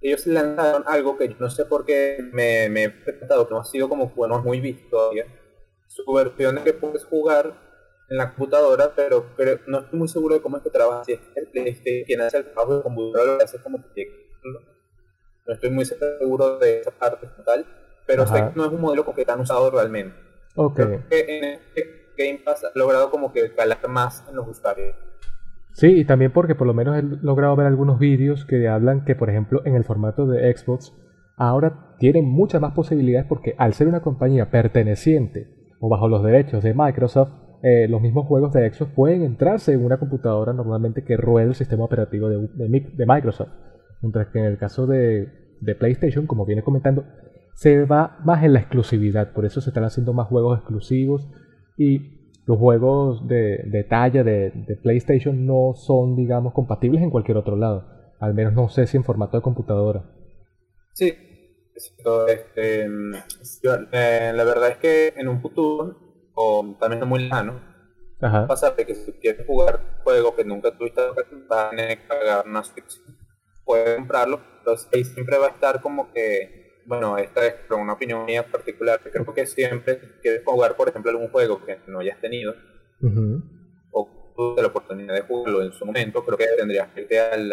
[0.00, 3.60] ellos lanzaron algo que yo no sé por qué me, me he preguntado, que no
[3.60, 5.26] ha sido como bueno, muy visto todavía.
[5.88, 7.65] Su versión de que puedes jugar
[8.08, 11.04] en la computadora, pero, pero no estoy muy seguro de cómo es que trabaja.
[11.04, 11.20] Si es
[11.52, 14.16] que este, quien hace el trabajo de computadora lo hace como proyecto.
[15.46, 17.66] No estoy muy seguro de esa parte total,
[18.06, 20.16] pero sé que no es un modelo que han usado realmente.
[20.54, 20.86] Okay.
[20.86, 24.96] Creo que en este Game Pass ha logrado como que calar más en los usuarios.
[25.72, 29.14] Sí, y también porque por lo menos he logrado ver algunos vídeos que hablan que,
[29.14, 30.94] por ejemplo, en el formato de Xbox,
[31.36, 36.64] ahora tienen muchas más posibilidades porque al ser una compañía perteneciente o bajo los derechos
[36.64, 37.30] de Microsoft,
[37.68, 41.56] eh, los mismos juegos de Xbox pueden entrarse en una computadora normalmente que ruede el
[41.56, 43.50] sistema operativo de, Microsoft.
[44.02, 45.28] Mientras que en el caso de,
[45.76, 47.04] PlayStation, como viene comentando,
[47.54, 49.32] se va más en la exclusividad.
[49.32, 51.28] Por eso se están haciendo más juegos exclusivos
[51.76, 57.56] y los juegos de, de talla de, PlayStation no son, digamos, compatibles en cualquier otro
[57.56, 57.84] lado.
[58.20, 60.04] Al menos no sé si en formato de computadora.
[60.92, 61.12] Sí,
[62.28, 66.05] este, eh, la verdad es que en un futuro
[66.36, 67.60] o también muy lejano,
[68.20, 68.46] Ajá.
[68.46, 71.00] pasa de que si quieres jugar juegos que nunca tuviste
[71.48, 73.16] vas a pagar una suscripción.
[73.64, 78.24] Puedes comprarlo, pero ahí siempre va a estar como que, bueno, esta es una opinión
[78.26, 82.54] mía particular, creo que siempre quieres jugar, por ejemplo, algún juego que no hayas tenido,
[83.90, 87.52] o tuve la oportunidad de jugarlo en su momento, creo que tendrías que irte al,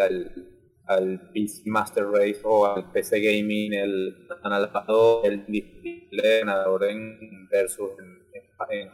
[0.86, 7.90] al, PC Master Race o al PC Gaming, el adaptador, el display, ganador en versus
[7.98, 8.23] en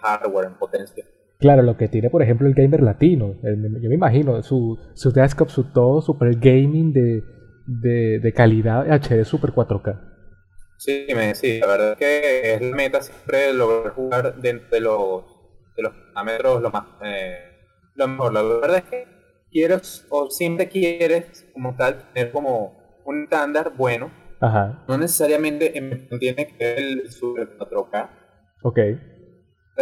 [0.01, 1.05] hardware, en potencia.
[1.40, 3.35] Claro, lo que tiene, por ejemplo, el gamer latino.
[3.42, 7.23] yo me imagino, su, su desktop, su todo, super gaming de,
[7.66, 9.99] de, calidad HD Super 4K.
[10.77, 14.81] Sí, me, sí, la verdad es que es la meta siempre lograr jugar dentro de
[14.81, 15.25] los,
[15.77, 17.38] de los parámetros lo más eh,
[17.94, 18.33] lo mejor.
[18.35, 19.07] La verdad es que
[19.51, 24.11] quieres o siempre quieres como tal tener como un estándar bueno.
[24.40, 24.85] Ajá.
[24.88, 25.70] No necesariamente
[26.18, 28.11] tiene que ser el Super 4K.
[28.62, 28.79] Ok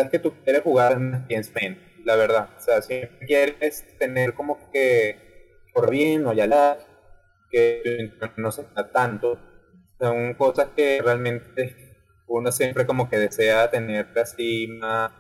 [0.00, 2.50] es que tú quieres jugar en Spain, la verdad.
[2.56, 5.28] O sea, si quieres tener como que
[5.72, 6.78] por bien o ya
[7.50, 9.38] que no se está tanto,
[9.98, 11.76] son cosas que realmente
[12.26, 15.12] uno siempre como que desea tener así más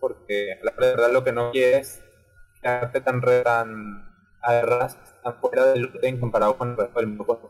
[0.00, 6.18] porque la verdad lo que no quieres es quedarte tan tan tan fuera del orden
[6.18, 7.40] comparado con el resto del mundo.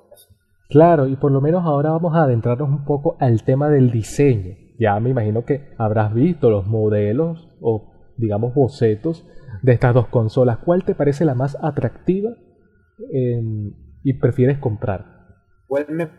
[0.69, 4.57] Claro, y por lo menos ahora vamos a adentrarnos un poco al tema del diseño
[4.83, 9.25] ya me imagino que habrás visto los modelos o digamos bocetos
[9.63, 10.59] de estas dos consolas.
[10.59, 12.33] ¿Cuál te parece la más atractiva
[13.13, 15.07] em, y prefieres comprar?
[15.69, 16.11] ¿Cuál me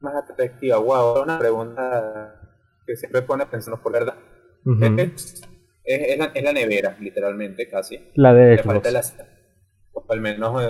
[0.00, 0.78] más atractiva?
[0.78, 2.40] Wow, una pregunta
[2.86, 4.14] que siempre pone pensando por verdad.
[5.84, 8.00] es, la, nevera, literalmente, casi.
[8.14, 9.14] La de Xbox.
[10.08, 10.62] al menos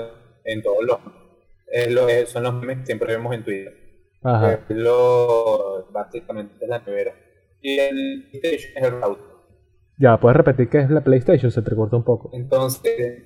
[0.44, 0.98] en, todos los...
[1.68, 3.72] Es son los memes que siempre vemos en Twitter.
[4.24, 4.64] Ajá.
[4.70, 7.14] lo, básicamente es la nevera
[7.66, 9.24] y el PlayStation es el router.
[9.98, 12.30] Ya, puedes repetir qué es la PlayStation, se te corta un poco.
[12.32, 13.24] Entonces,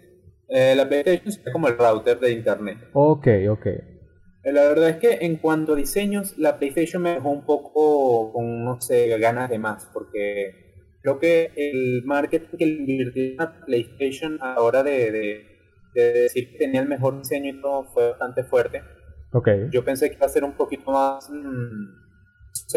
[0.49, 2.79] eh, la PlayStation es como el router de internet.
[2.95, 3.67] Ok, ok.
[3.67, 8.33] Eh, la verdad es que en cuanto a diseños, la PlayStation me dejó un poco
[8.33, 13.61] con, no sé, ganas de más, porque creo que el marketing que invirtió en la
[13.67, 15.45] PlayStation a la hora de,
[15.93, 18.81] de decir que tenía el mejor diseño y todo fue bastante fuerte.
[19.33, 19.69] Okay.
[19.71, 22.00] Yo pensé que iba a ser un poquito más, mmm,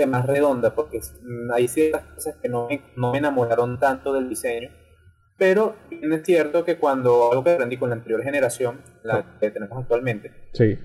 [0.08, 4.30] más redonda, porque mm, hay ciertas cosas que no me, no me enamoraron tanto del
[4.30, 4.70] diseño.
[5.38, 9.78] Pero es cierto que cuando algo que aprendí con la anterior generación, la que tenemos
[9.78, 10.78] actualmente, sí.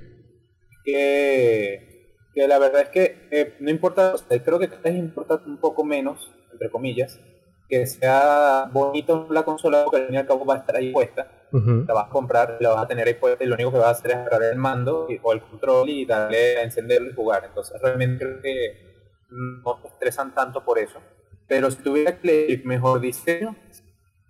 [0.85, 5.85] que, que la verdad es que eh, no importa, creo que es importa un poco
[5.85, 7.21] menos, entre comillas,
[7.69, 10.93] que sea bonito la consola porque al fin y al cabo va a estar ahí
[10.93, 11.31] puesta.
[11.53, 13.87] La vas a comprar, la vas a tener ahí puesta y lo único que vas
[13.89, 17.45] a hacer es agarrar el mando o el control y darle a encenderlo y jugar.
[17.47, 18.89] Entonces realmente creo que
[19.31, 20.99] no te estresan tanto por eso.
[21.47, 23.57] Pero si tuviera que mejor diseño,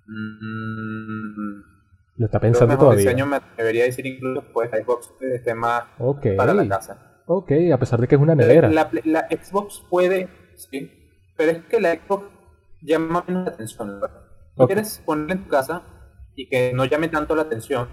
[0.07, 1.63] mmm,
[2.17, 3.11] lo está pensando mejor todavía.
[3.11, 5.85] diseño me atrevería a decir incluso pues Xbox esté más
[6.37, 7.23] para la casa.
[7.27, 8.69] Ok, a pesar de que es una nevera.
[8.69, 10.91] La, la Xbox puede, sí,
[11.37, 12.27] pero es que la Xbox
[12.81, 14.01] llama menos la atención.
[14.57, 15.83] Si quieres ponerla en tu casa
[16.39, 17.89] y que no llame tanto la atención,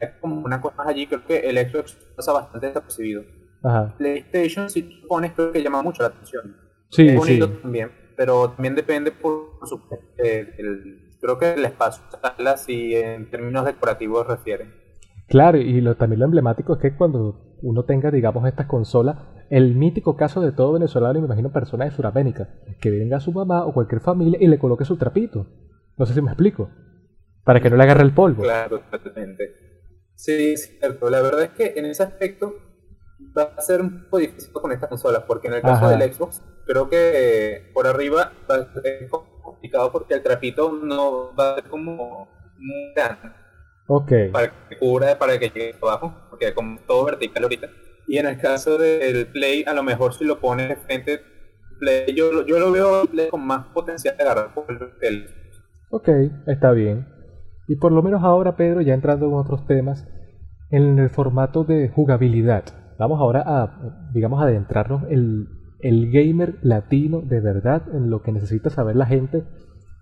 [0.00, 3.22] es como una cosa más allí, creo que el Xbox pasa bastante desapercibido.
[3.96, 6.56] PlayStation, si tú pones, creo que llama mucho la atención.
[6.90, 9.80] Sí, es bonito también, pero también depende por su,
[10.18, 12.02] eh, el, creo que el espacio,
[12.56, 14.74] si en términos decorativos refieren.
[15.28, 19.16] Claro, y lo, también lo emblemático es que cuando uno tenga, digamos, estas consolas,
[19.48, 22.48] el mítico caso de todo venezolano, y me imagino personas de Sudamérica,
[22.80, 25.46] que venga a su mamá o cualquier familia y le coloque su trapito.
[25.96, 26.68] No sé si me explico.
[27.46, 28.42] Para que no le agarre el polvo.
[28.42, 29.54] Claro, totalmente.
[30.16, 31.08] Sí, es cierto.
[31.08, 32.56] La verdad es que en ese aspecto
[33.38, 36.42] va a ser un poco difícil con estas consolas, porque en el caso del Xbox,
[36.66, 41.64] creo que por arriba va a ser complicado porque el trapito no va a ser
[41.70, 42.28] como
[42.58, 43.30] muy grande.
[43.86, 44.12] Ok.
[44.32, 47.68] Para que cubra, para que llegue abajo, porque como todo vertical ahorita.
[48.08, 51.20] Y en el caso del Play, a lo mejor si lo pones de frente,
[51.78, 54.66] Play, yo, yo lo veo Play con más potencial de agarrar por
[55.00, 55.30] el
[55.90, 56.08] Ok,
[56.48, 57.15] está bien.
[57.68, 60.06] Y por lo menos ahora, Pedro, ya entrando en otros temas,
[60.70, 62.64] en el formato de jugabilidad.
[62.98, 65.48] Vamos ahora a, digamos, adentrarnos el,
[65.80, 69.44] el gamer latino de verdad en lo que necesita saber la gente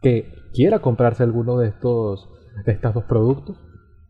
[0.00, 2.29] que quiera comprarse alguno de estos,
[2.64, 3.59] de estos dos productos.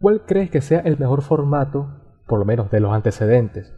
[0.01, 1.89] ¿Cuál crees que sea el mejor formato,
[2.27, 3.73] por lo menos de los antecedentes,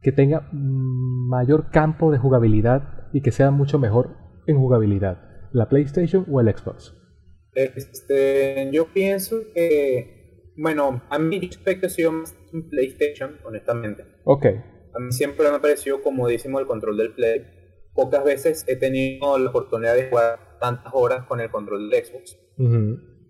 [0.00, 5.18] que tenga mayor campo de jugabilidad y que sea mucho mejor en jugabilidad,
[5.52, 6.99] la PlayStation o el Xbox?
[7.54, 14.04] Este, yo pienso que, bueno, a mí respecto ha sido más un PlayStation, honestamente.
[14.24, 14.46] Ok.
[14.94, 17.46] A mí siempre me ha parecido comodísimo el control del Play.
[17.94, 22.38] Pocas veces he tenido la oportunidad de jugar tantas horas con el control del Xbox.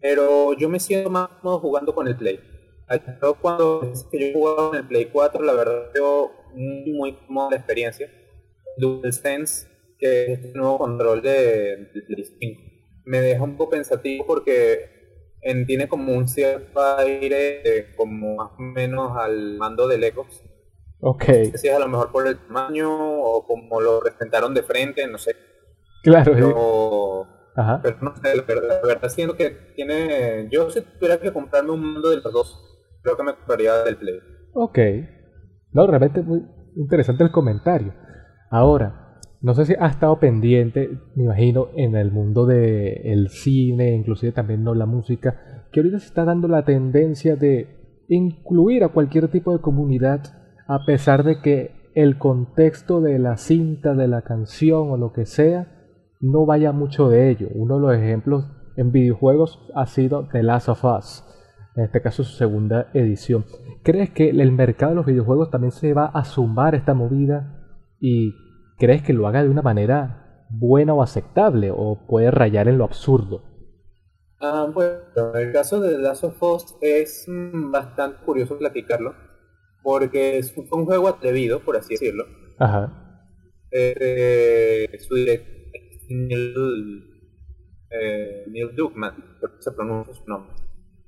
[0.01, 2.41] Pero yo me siento más cómodo jugando con el Play.
[3.41, 7.57] Cuando yo he jugado en el Play 4, la verdad, yo muy, muy cómoda la
[7.57, 8.11] experiencia.
[8.79, 12.70] DualSense, que es este nuevo control de, Play 5,
[13.11, 18.63] me deja un poco pensativo porque en, tiene como un cierto aire como más o
[18.63, 20.45] menos al mando del Xbox.
[21.01, 21.25] Ok.
[21.27, 24.63] No sé si es a lo mejor por el tamaño o como lo presentaron de
[24.63, 25.35] frente, no sé.
[26.05, 27.81] Claro, pero, Ajá.
[27.83, 30.49] pero no sé, la verdad, la verdad siento que tiene...
[30.53, 33.97] Yo si tuviera que comprarme un mando de los dos, creo que me compraría del
[33.97, 34.21] Play.
[34.55, 34.79] Ok.
[35.73, 36.43] No, realmente muy
[36.77, 37.93] interesante el comentario.
[38.51, 39.00] Ahora,
[39.43, 44.63] no sé si ha estado pendiente, me imagino, en el mundo del cine, inclusive también
[44.63, 49.53] no la música, que ahorita se está dando la tendencia de incluir a cualquier tipo
[49.53, 50.21] de comunidad,
[50.67, 55.25] a pesar de que el contexto de la cinta, de la canción o lo que
[55.25, 55.69] sea,
[56.21, 57.49] no vaya mucho de ello.
[57.55, 58.45] Uno de los ejemplos
[58.77, 61.25] en videojuegos ha sido The Last of Us,
[61.77, 63.45] en este caso su segunda edición.
[63.83, 67.57] ¿Crees que el mercado de los videojuegos también se va a sumar esta movida?
[67.99, 68.35] ¿Y
[68.81, 71.71] crees que lo haga de una manera buena o aceptable?
[71.71, 73.45] ¿O puede rayar en lo absurdo?
[74.41, 74.99] Ah, bueno,
[75.35, 79.15] el caso de The Last of Us es mm, bastante curioso platicarlo.
[79.83, 82.25] Porque es un juego atrevido, por así decirlo.
[82.59, 83.29] Ajá.
[83.71, 85.55] Eh, su director,
[86.09, 87.05] Neil,
[87.91, 90.55] eh, Neil Druckmann, se pronuncia su nombre.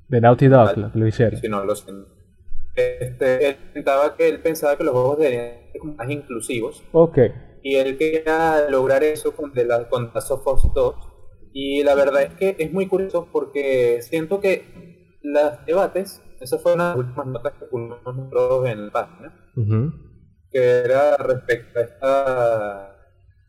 [0.08, 1.40] De Naughty Dog, lo hicieron.
[1.40, 2.21] Si no, lo siento
[2.74, 6.82] este, él pensaba que él pensaba que los juegos deberían ser más inclusivos.
[6.92, 7.18] Ok.
[7.62, 10.94] Y él quería lograr eso con, de la, con Last of Us 2.
[11.52, 16.74] Y la verdad es que es muy curioso porque siento que los debates, esa fue
[16.74, 19.52] una de las últimas notas que pusimos nosotros en la página,
[20.50, 22.88] que era respecto a esta...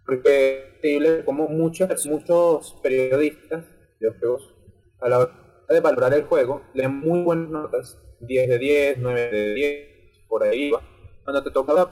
[0.06, 3.64] Porque es increíble como muchos, muchos periodistas
[4.00, 4.54] de los juegos,
[5.00, 5.32] a la hora
[5.70, 9.88] de valorar el juego, leen muy buenas notas 10 de 10, 9 de 10,
[10.28, 10.82] por ahí va.
[11.24, 11.92] Cuando te tocaba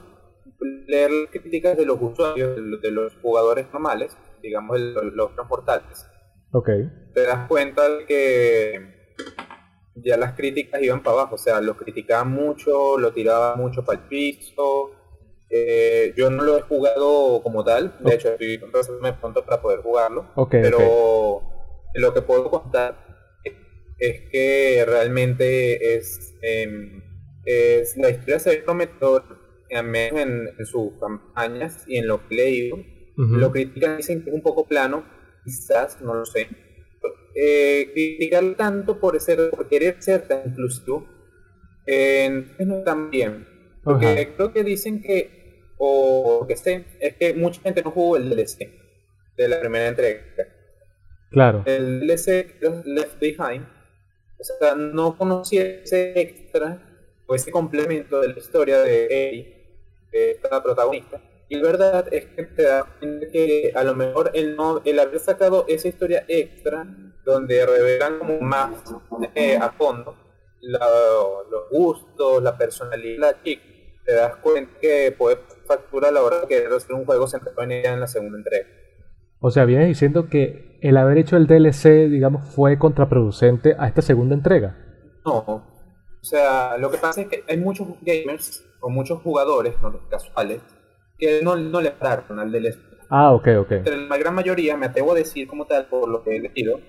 [0.86, 6.06] leer críticas de los usuarios, de los jugadores normales, digamos los transportantes,
[6.52, 6.90] okay.
[7.14, 8.92] te das cuenta de que
[9.96, 14.00] ya las críticas iban para abajo, o sea, lo criticaban mucho, lo tiraban mucho para
[14.00, 14.90] el piso.
[15.54, 18.58] Eh, yo no lo he jugado como tal, de hecho estoy
[19.02, 21.42] me pronto para poder jugarlo, pero
[21.94, 23.11] lo que puedo contar
[24.02, 27.02] es que realmente es, em,
[27.44, 29.24] es la historia se ve prometedor
[29.68, 32.78] en, en, sus campañas y en lo que he leído.
[33.16, 35.04] Lo critican, dicen que es un poco plano,
[35.44, 36.48] quizás, no lo sé.
[37.34, 41.08] Eh, criticar tanto por ser por querer ser tan inclusivo
[41.86, 43.46] eh, no también
[43.82, 48.28] porque creo que dicen que o que sé es que mucha gente no jugó el
[48.28, 48.68] DLC
[49.36, 50.20] de la primera entrega.
[51.30, 51.62] Claro.
[51.64, 53.66] El DLC Left Behind
[54.50, 56.82] o sea no conocía ese extra
[57.26, 59.78] o ese complemento de la historia de Ellie
[60.10, 64.56] de esta protagonista y la verdad es que te da que a lo mejor el,
[64.56, 66.86] no, el haber sacado esa historia extra
[67.24, 68.70] donde revelan como más
[69.34, 70.16] eh, a fondo
[70.62, 73.62] los gustos, la personalidad de la chica,
[74.04, 77.62] te das cuenta que puede facturar a la hora de querer hacer un juego centrado
[77.62, 78.68] en ella en la segunda entrega.
[79.40, 84.02] O sea, vienes diciendo que el haber hecho el DLC, digamos, fue contraproducente a esta
[84.02, 84.76] segunda entrega.
[85.24, 90.08] No, o sea, lo que pasa es que hay muchos gamers o muchos jugadores, no
[90.08, 90.60] casuales,
[91.16, 92.78] que no, no le pararon al DLC.
[93.08, 93.68] Ah, ok, ok.
[93.84, 96.80] Pero la gran mayoría, me atrevo a decir como tal, por lo que he leído,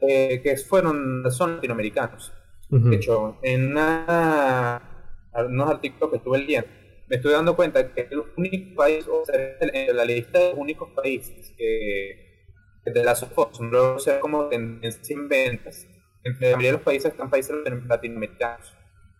[0.00, 2.32] eh, que fueron, son latinoamericanos.
[2.70, 6.68] De hecho, en unos artículos que estuve leyendo,
[7.08, 10.58] me estoy dando cuenta que el único país, o sea, en la lista de los
[10.58, 12.29] únicos países que,
[12.84, 15.86] de la Sofos, no sé como tendencia en ventas,
[16.24, 17.54] entre la mayoría de los países están países
[17.86, 18.72] latinoamericanos.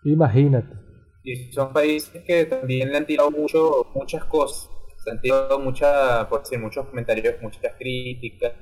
[0.05, 0.75] Imagínate.
[1.23, 4.71] Y son países que también le han tirado mucho, muchas cosas,
[5.05, 8.53] se han tirado mucha, por decir, muchos comentarios, muchas críticas,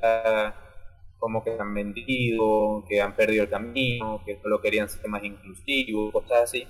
[1.19, 6.13] como que han vendido, que han perdido el camino, que solo querían ser más inclusivos,
[6.13, 6.67] cosas así.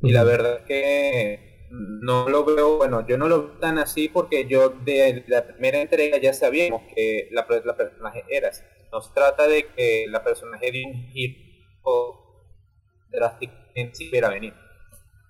[0.00, 4.08] Y la verdad es que no lo veo, bueno, yo no lo veo tan así
[4.08, 8.62] porque yo de la primera entrega ya sabíamos que la, la personaje era así.
[8.92, 11.34] Nos trata de que la personaje de un giro
[13.10, 14.52] drásticamente si a venir.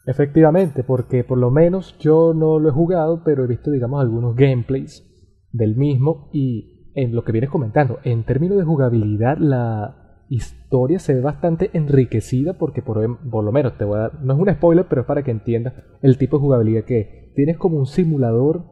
[0.04, 4.34] Efectivamente, porque por lo menos yo no lo he jugado, pero he visto, digamos, algunos
[4.34, 5.04] gameplays
[5.52, 10.01] del mismo y en lo que vienes comentando, en términos de jugabilidad, la
[10.34, 14.24] historia se ve bastante enriquecida porque por, em, por lo menos te voy a dar,
[14.24, 17.58] no es un spoiler, pero es para que entiendas el tipo de jugabilidad que tienes
[17.58, 18.64] como un simulador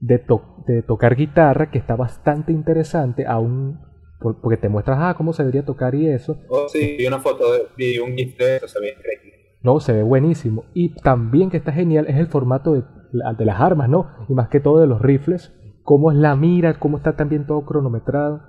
[0.00, 0.22] de,
[0.66, 3.80] de tocar guitarra que está bastante interesante, aún
[4.18, 6.38] porque te muestras ah, cómo se debería tocar y eso.
[6.48, 9.38] Oh, sí, vi una foto, de, vi un GIF de eso, se ve increíble.
[9.62, 10.64] No, se ve buenísimo.
[10.74, 14.08] Y también que está genial es el formato de, de las armas, ¿no?
[14.28, 17.64] Y más que todo de los rifles, cómo es la mira, cómo está también todo
[17.64, 18.42] cronometrado,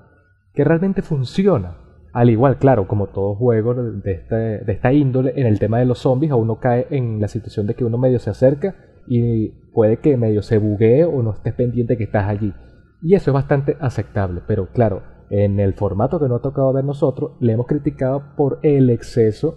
[0.54, 1.78] que realmente funciona.
[2.19, 5.86] Al igual, claro, como todo juego de, este, de esta índole, en el tema de
[5.86, 8.75] los zombies, a uno cae en la situación de que uno medio se acerca
[9.08, 12.53] y puede que medio se buguee o no estés pendiente que estás allí.
[13.01, 16.84] Y eso es bastante aceptable, pero claro, en el formato que no ha tocado ver
[16.84, 19.55] nosotros, le hemos criticado por el exceso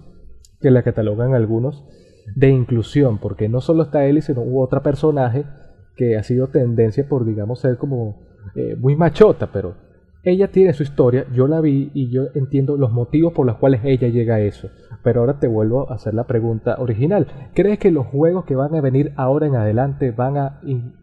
[0.61, 1.85] que la catalogan algunos
[2.37, 5.46] de inclusión, porque no solo está él, sino hubo otro personaje
[5.96, 8.22] que ha sido tendencia por, digamos, ser como
[8.55, 9.90] eh, muy machota, pero
[10.24, 13.80] ella tiene su historia, yo la vi y yo entiendo los motivos por los cuales
[13.85, 14.70] ella llega a eso.
[15.02, 17.26] Pero ahora te vuelvo a hacer la pregunta original.
[17.54, 20.61] ¿Crees que los juegos que van a venir ahora en adelante van a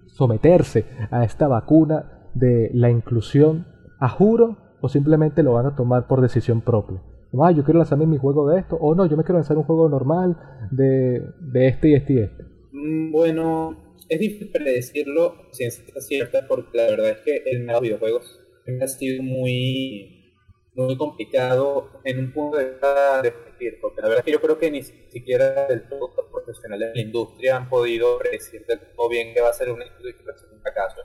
[0.07, 3.67] someterse a esta vacuna de la inclusión
[3.99, 7.01] a juro o simplemente lo van a tomar por decisión propia?
[7.41, 9.63] Ah, yo quiero lanzarme mi juego de esto, o no, yo me quiero lanzar un
[9.63, 10.35] juego normal
[10.71, 12.43] de, de este y este y este.
[12.71, 13.77] Mm, bueno,
[14.07, 18.39] es difícil predecirlo, ciencia cierta, porque la verdad es que el mercado de videojuegos
[18.81, 20.33] ha sido muy,
[20.75, 24.41] muy complicado en un punto de vista de predecir, porque la verdad es que yo
[24.41, 28.79] creo que ni siquiera del todo los profesionales de la industria han podido predecir del
[28.95, 30.97] todo bien que va a ser un éxito y que va a ser un fracaso.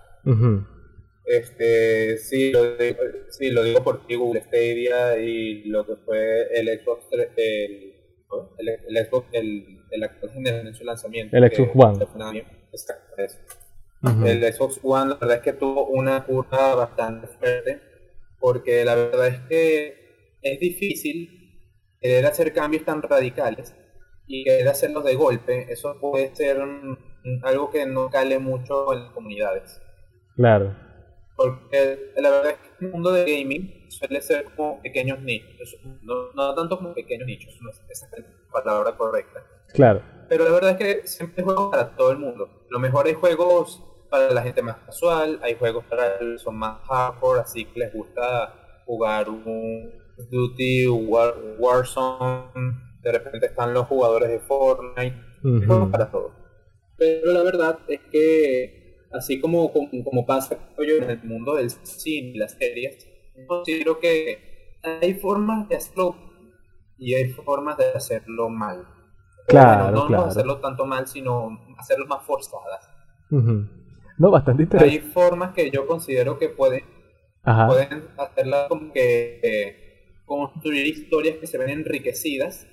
[1.27, 2.99] Este, sí, lo digo,
[3.31, 9.07] sí, lo digo por ti, Google Stadia y lo que fue el Xbox, el, el,
[9.07, 11.37] Xbox, el, el actual generación en su lanzamiento.
[11.37, 12.45] El Xbox One.
[12.73, 13.39] Exacto, eso.
[14.25, 17.81] El Xbox One la verdad es que tuvo una curva bastante fuerte
[18.39, 21.63] porque la verdad es que es difícil
[21.99, 23.75] querer hacer cambios tan radicales
[24.27, 26.59] y querer hacerlos de golpe, eso puede ser
[27.43, 29.81] algo que no cale mucho en las comunidades.
[30.37, 30.77] Claro.
[31.37, 36.31] Porque la verdad es que el mundo de gaming suele ser como pequeños nichos, no,
[36.35, 39.43] no tanto como pequeños nichos, no es la palabra correcta.
[39.73, 40.03] Claro.
[40.29, 42.67] Pero la verdad es que siempre hay juegos para todo el mundo.
[42.69, 43.83] Lo mejor hay juegos
[44.15, 47.81] para la gente más casual, hay juegos para los que son más hardcore, así que
[47.81, 48.55] les gusta
[48.87, 49.91] jugar un,
[50.31, 55.17] Duty, War, Warzone, de repente están los jugadores de Fortnite,
[55.91, 56.31] para todo.
[56.97, 62.39] Pero la verdad es que, así como, como, pasa en el mundo del cine y
[62.39, 63.09] las series,
[63.49, 66.15] considero que hay formas de hacerlo
[66.99, 68.87] y hay formas de hacerlo mal.
[69.49, 70.27] Claro, no, claro.
[70.27, 72.89] hacerlo tanto mal, sino hacerlo más forzadas.
[74.19, 74.95] No, bastante interesante.
[74.95, 76.85] Hay formas que yo considero que pueden,
[77.43, 82.67] pueden hacerla como que eh, construir historias que se ven enriquecidas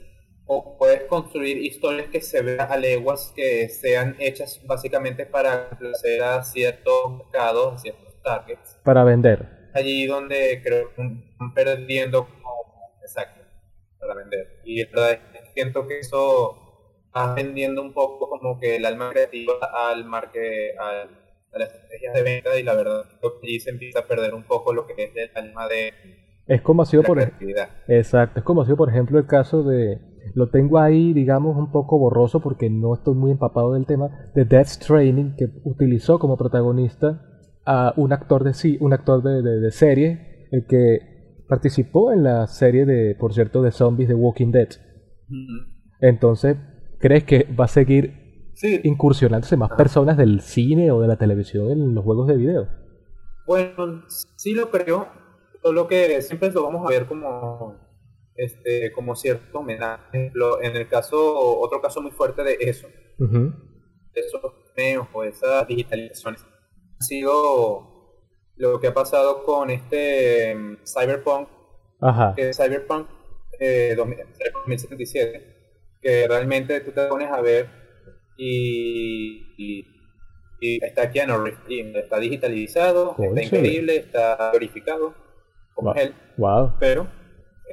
[0.45, 6.21] o puedes construir historias que se vean a leguas que sean hechas básicamente para placer
[6.21, 8.77] a ciertos mercados, a ciertos targets.
[8.83, 9.69] Para vender.
[9.73, 13.41] Allí donde creo que están perdiendo como, exacto,
[13.99, 14.61] para vender.
[14.65, 16.57] Y verdad es que siento que eso
[17.15, 21.20] va vendiendo un poco como que el alma creativa al marque, al,
[21.53, 24.33] a las estrategias de venta y la verdad es que allí se empieza a perder
[24.33, 25.93] un poco lo que es el alma de
[26.47, 27.19] es como ha sido por
[27.87, 29.99] exacto es como ha sido por ejemplo el caso de
[30.33, 34.45] lo tengo ahí, digamos, un poco borroso porque no estoy muy empapado del tema, de
[34.45, 37.21] Death Training, que utilizó como protagonista
[37.65, 42.85] a un actor de, sí, un actor de, serie, el que participó en la serie
[42.85, 44.69] de, por cierto, de zombies de Walking Dead.
[45.99, 46.57] Entonces,
[46.99, 48.20] ¿crees que va a seguir
[48.63, 52.67] incursionándose más personas del cine o de la televisión en los juegos de video?
[53.45, 55.07] Bueno, sí lo creo,
[55.61, 57.75] solo que siempre lo vamos a ver como
[58.35, 60.31] este, como cierto homenaje.
[60.61, 62.87] En el caso, otro caso muy fuerte de eso,
[63.17, 64.41] de esos
[64.75, 67.91] medios o esas digitalizaciones, ha sido
[68.55, 71.47] lo que ha pasado con este mm, Cyberpunk,
[72.35, 73.07] que Cyberpunk
[73.97, 77.80] 2077, eh, que realmente tú te pones a ver
[78.37, 79.87] y,
[80.61, 81.29] está aquí en
[81.99, 85.15] está digitalizado, está increíble, está verificado
[85.73, 86.75] como él, wow.
[86.79, 87.07] pero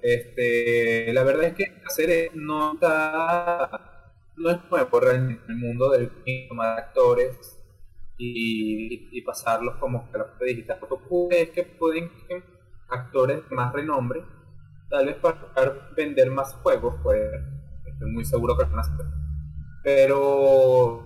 [0.03, 5.91] este, la verdad es que hacer no está, no es nuevo realmente en el mundo
[5.91, 6.11] del
[6.49, 7.59] tomar actores
[8.17, 10.79] y, pasarlos como que digital.
[10.81, 10.89] Lo
[11.29, 12.11] que es que pueden
[12.89, 14.25] actores de más renombre,
[14.89, 17.21] tal vez para vender más juegos, pues
[17.87, 19.07] estoy muy seguro que van a hacer.
[19.89, 21.03] Pero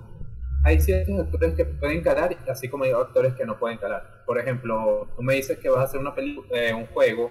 [0.64, 4.24] hay ciertos actores que pueden calar, así como hay actores que no pueden calar.
[4.26, 7.30] Por ejemplo, tú me dices que vas a hacer una película, eh, un juego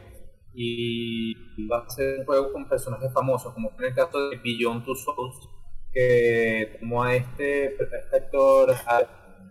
[0.54, 4.86] y va a ser un juego con personajes famosos, como en el caso de Beyond
[4.86, 5.50] Two Souls,
[5.92, 8.74] que tomó a este, este actor,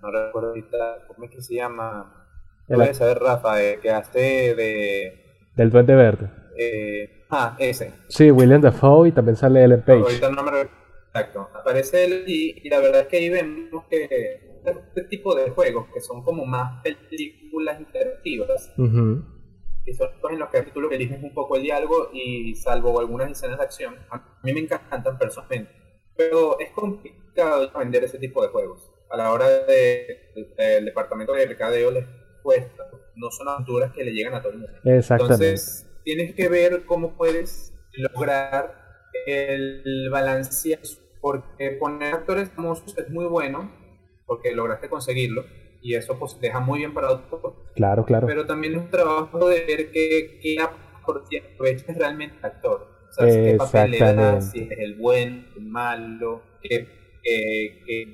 [0.00, 2.26] no recuerdo ahorita, ¿cómo es que se llama?
[2.66, 5.50] Puedes saber, Rafa, eh, que hace de...
[5.54, 6.30] Del Duende Verde.
[6.56, 7.92] Eh, ah, ese.
[8.08, 10.00] Sí, William Dafoe y también sale Ellen Page.
[10.00, 10.79] ahorita no me
[11.12, 15.88] Exacto, aparece él y, la verdad es que ahí vemos que este tipo de juegos
[15.92, 18.72] que son como más películas interactivas,
[19.84, 23.00] que son en los que tú lo que eliges un poco el diálogo y salvo
[23.00, 25.72] algunas escenas de acción, a mí me encantan personalmente.
[26.16, 28.92] Pero es complicado vender ese tipo de juegos.
[29.10, 32.06] A la hora del departamento de mercadeo les
[32.42, 32.84] cuesta.
[33.16, 34.78] No son aventuras que le llegan a todo el mundo.
[34.84, 38.89] Entonces, tienes que ver cómo puedes lograr
[39.26, 40.78] el balance
[41.20, 43.70] porque poner actores famosos es muy bueno,
[44.26, 45.44] porque lograste conseguirlo,
[45.82, 47.54] y eso pues deja muy bien para otros.
[47.74, 48.26] Claro, claro.
[48.26, 52.88] Pero también es un trabajo de ver qué, qué aprovecha es realmente el actor.
[53.08, 56.86] O sea, qué papel le das, si es el buen, el malo, que,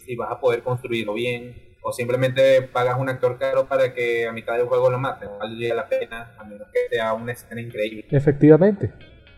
[0.04, 4.32] si vas a poder construirlo bien, o simplemente pagas un actor caro para que a
[4.32, 5.26] mitad del juego lo mate.
[5.26, 8.06] No vale la pena, a menos que sea una escena increíble.
[8.10, 8.92] Efectivamente.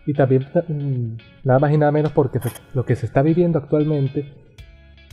[0.09, 2.41] Y también, mm, nada más y nada menos porque
[2.73, 4.25] lo que se está viviendo actualmente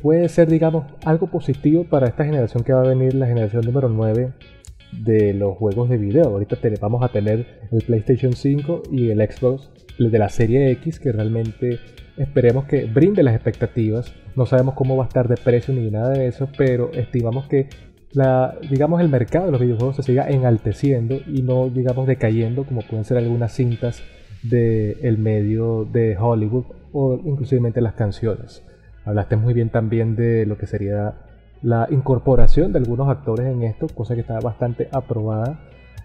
[0.02, 3.89] puede ser, digamos, algo positivo para esta generación que va a venir, la generación número
[3.89, 4.32] 9
[4.93, 6.30] de los juegos de video.
[6.30, 9.70] Ahorita vamos a tener el PlayStation 5 y el Xbox
[10.00, 11.78] de la serie X que realmente
[12.16, 14.16] esperemos que brinde las expectativas.
[14.38, 17.68] No sabemos cómo va a estar de precio ni nada de eso, pero estimamos que
[18.14, 22.80] la, digamos, el mercado de los videojuegos se siga enalteciendo y no, digamos, decayendo como
[22.80, 24.02] pueden ser algunas cintas
[24.50, 28.64] del medio de Hollywood o inclusive las canciones.
[29.04, 31.16] Hablaste muy bien también de lo que sería
[31.62, 35.60] la incorporación de algunos actores en esto, cosa que está bastante aprobada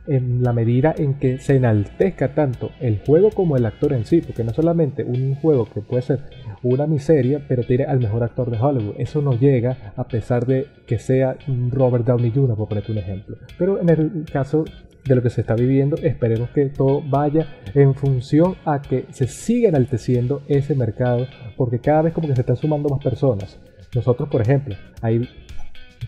[0.07, 4.21] en la medida en que se enaltezca tanto el juego como el actor en sí,
[4.21, 6.21] porque no solamente un juego que puede ser
[6.63, 8.95] una miseria, pero tiene al mejor actor de Hollywood.
[8.99, 11.37] Eso no llega a pesar de que sea
[11.71, 13.37] Robert Downey Jr., por ponerte un ejemplo.
[13.59, 14.65] Pero en el caso
[15.05, 15.97] de lo que se está viviendo.
[15.97, 21.27] Esperemos que todo vaya en función a que se siga enalteciendo ese mercado,
[21.57, 23.59] porque cada vez como que se están sumando más personas.
[23.95, 25.29] Nosotros, por ejemplo, hay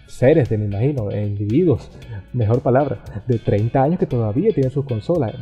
[0.06, 1.90] seres, de, me imagino, individuos,
[2.32, 5.34] mejor palabra, de 30 años que todavía tienen sus consolas.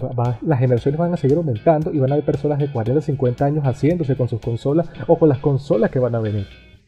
[0.43, 3.65] las generaciones van a seguir aumentando y van a haber personas de 40, 50 años
[3.65, 6.47] haciéndose con sus consolas o con las consolas que van a venir.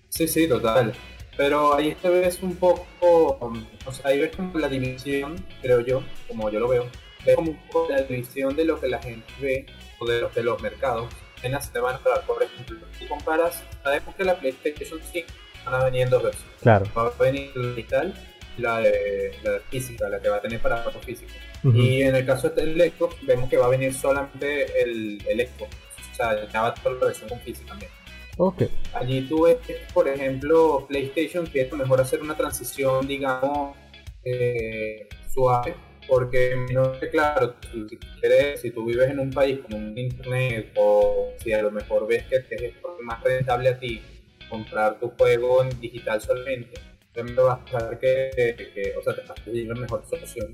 [0.09, 0.93] Sí, sí, total.
[1.37, 6.03] Pero ahí te ves un poco, o sea, ahí ves como la división, creo yo,
[6.29, 6.89] como yo lo veo,
[7.25, 9.67] ves como un poco la división de lo que la gente ve
[9.99, 11.13] o de los, de los mercados.
[11.43, 15.27] En las van a por ejemplo, tú comparas, sabemos que la PlayStation 5
[15.65, 16.57] van a venir en dos versiones.
[16.61, 16.87] Claro.
[16.97, 18.15] Va a venir la digital
[18.57, 21.33] y la de, la física, la que va a tener para fotos físico.
[21.65, 25.71] Y en el caso del Xbox, vemos que va a venir solamente el, el Xbox.
[26.11, 27.91] O sea, ya va a toda la versión con física también.
[28.37, 28.69] Okay.
[28.95, 29.59] Allí tú ves,
[29.93, 33.77] por ejemplo, PlayStation quiere mejor hacer una transición, digamos,
[34.25, 35.75] eh, suave,
[36.09, 41.33] porque no claro, si, quieres, si tú vives en un país con un internet o
[41.39, 44.01] si a lo mejor ves que, es más rentable a ti
[44.49, 46.81] comprar tu juego en digital solamente,
[47.13, 50.53] siempre vas a saber que, o sea, te vas a pedir la mejor solución.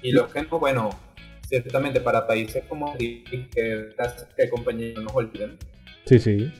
[0.00, 0.90] Y los que no, bueno,
[1.48, 5.58] ciertamente para países como que, que compañías no nos olviden.
[6.04, 6.52] Sí, sí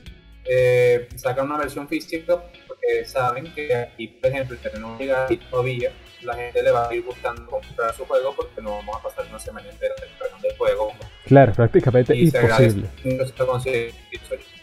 [0.49, 5.91] eh, sacan una versión física porque saben que aquí, por ejemplo, que no llega todavía,
[6.23, 9.25] la gente le va a ir gustando comprar su juego porque no vamos a pasar
[9.27, 10.93] una semana entera descargando el juego.
[11.25, 12.87] Claro, prácticamente imposible.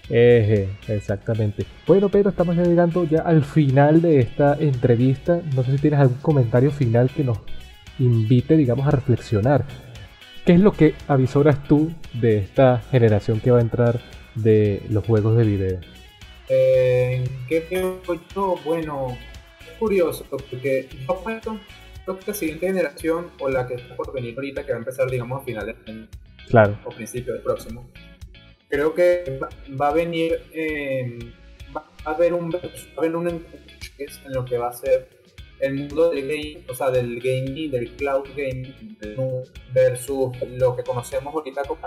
[0.09, 1.65] Eje, exactamente.
[1.87, 5.41] Bueno, pero estamos llegando ya al final de esta entrevista.
[5.55, 7.39] No sé si tienes algún comentario final que nos
[7.99, 9.65] invite, digamos, a reflexionar.
[10.45, 14.01] ¿Qué es lo que avisoras tú de esta generación que va a entrar
[14.35, 15.81] de los juegos de video?
[16.49, 18.01] Eh, ¿Qué veo
[18.35, 18.59] yo?
[18.65, 19.17] Bueno,
[19.61, 24.35] es curioso porque yo creo que la siguiente generación o la que está por venir
[24.37, 25.77] ahorita, que va a empezar, digamos, a finales
[26.49, 26.79] claro.
[26.85, 27.89] o principios del próximo,
[28.69, 29.41] creo que
[29.81, 30.41] va, a venir,
[31.75, 35.09] va a haber un, va a haber un en lo que va a ser
[35.61, 38.99] el mundo del game, o sea, del gaming, del cloud gaming,
[39.73, 41.81] versus lo que conocemos ahorita como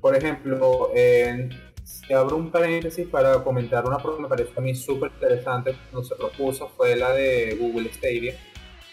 [0.00, 1.48] por ejemplo, eh,
[1.82, 5.74] si abro un paréntesis para comentar una prueba que me parece a mí súper interesante
[5.90, 8.34] cuando se propuso, fue la de Google Stadia.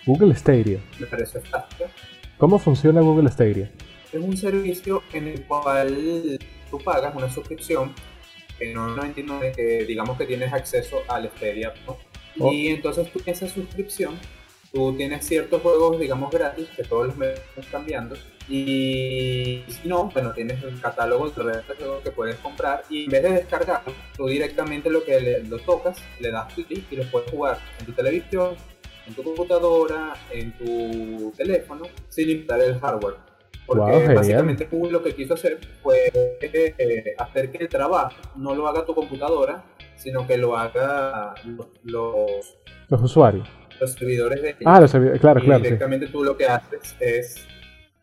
[0.06, 0.80] Google Stadia.
[1.00, 1.90] Me parece fantástica.
[2.38, 3.72] ¿Cómo funciona Google Stadia?
[4.12, 6.40] Es un servicio en el cual
[6.70, 7.94] tú pagas una suscripción
[8.60, 11.74] en 99 que digamos que tienes acceso al Stadia.
[12.40, 12.52] Oh.
[12.52, 14.18] Y entonces tú esa suscripción,
[14.72, 18.16] tú tienes ciertos juegos, digamos, gratis, que todos los meses están cambiando
[18.52, 23.24] y si no, bueno, tienes el catálogo de juegos que puedes comprar y en vez
[23.24, 23.82] de descargar,
[24.16, 27.86] tú directamente lo que le, lo tocas, le das clic y lo puedes jugar en
[27.86, 28.56] tu televisión,
[29.08, 33.16] en tu computadora, en tu teléfono, sin limitar el hardware.
[33.66, 36.12] Porque básicamente Google lo que quiso hacer fue
[36.42, 39.64] eh, hacer que el trabajo no lo haga tu computadora,
[39.96, 41.68] sino que lo haga los,
[42.90, 43.48] los, usuarios.
[43.80, 44.56] Los servidores de...
[44.66, 45.64] Ah, los servidores, claro, claro.
[45.64, 47.48] Directamente tú lo que haces es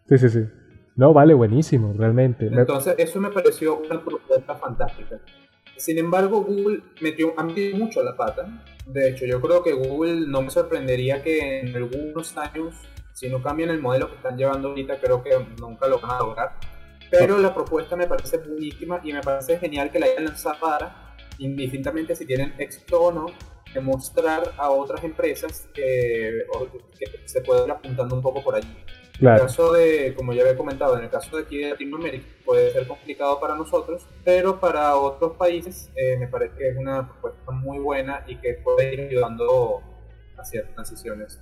[0.09, 0.47] Sí, sí, sí.
[0.97, 2.47] No, vale, buenísimo, realmente.
[2.47, 5.21] Entonces, eso me pareció una propuesta fantástica.
[5.77, 8.65] Sin embargo, Google metió, ha metido mucho la pata.
[8.87, 12.75] De hecho, yo creo que Google no me sorprendería que en algunos años,
[13.13, 16.19] si no cambian el modelo que están llevando ahorita, creo que nunca lo van a
[16.19, 16.57] lograr.
[17.11, 21.17] Pero la propuesta me parece buenísima y me parece genial que la hayan lanzado para,
[21.39, 23.27] indistintamente si tienen éxito o no,
[23.75, 26.45] demostrar a otras empresas que,
[26.99, 28.77] que se pueden ir apuntando un poco por allí.
[29.21, 32.25] En el caso de, como ya había comentado, en el caso de aquí de Latinoamérica
[32.45, 37.09] puede ser complicado para nosotros, pero para otros países eh, me parece que es una
[37.09, 39.83] propuesta muy buena y que puede ir ayudando
[40.37, 41.41] a ciertas transiciones.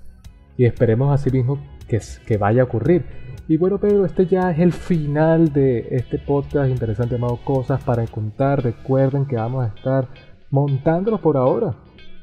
[0.56, 3.04] Y esperemos así mismo que, que vaya a ocurrir.
[3.46, 8.06] Y bueno, Pedro, este ya es el final de este podcast interesante llamado Cosas para
[8.06, 8.64] contar.
[8.64, 10.08] Recuerden que vamos a estar
[10.50, 11.76] montándolos por ahora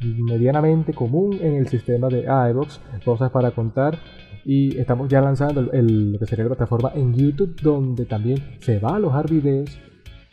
[0.04, 3.98] medianamente común en el sistema de iVoox, Cosas para contar
[4.46, 8.80] y estamos ya lanzando el, lo que sería la plataforma en YouTube donde también se
[8.80, 9.70] va a alojar videos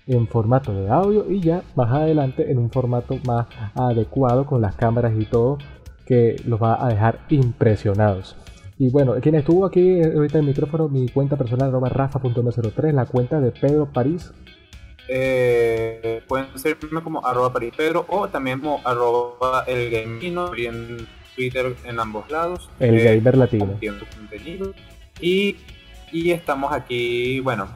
[0.06, 4.74] en formato de audio y ya más adelante en un formato más adecuado con las
[4.74, 5.58] cámaras y todo
[6.04, 8.34] que los va a dejar impresionados.
[8.78, 13.04] Y bueno, quien estuvo aquí ahorita en el micrófono, mi cuenta personal arroba rafa.m03, la
[13.04, 14.32] cuenta de Pedro París.
[15.12, 21.74] Eh, pueden seguirme como arroba París Pedro o también como arroba el gamino, bien Twitter
[21.84, 22.70] en ambos lados.
[22.78, 23.76] El eh, gamer latino.
[25.20, 25.56] Y,
[26.12, 27.68] y estamos aquí, bueno,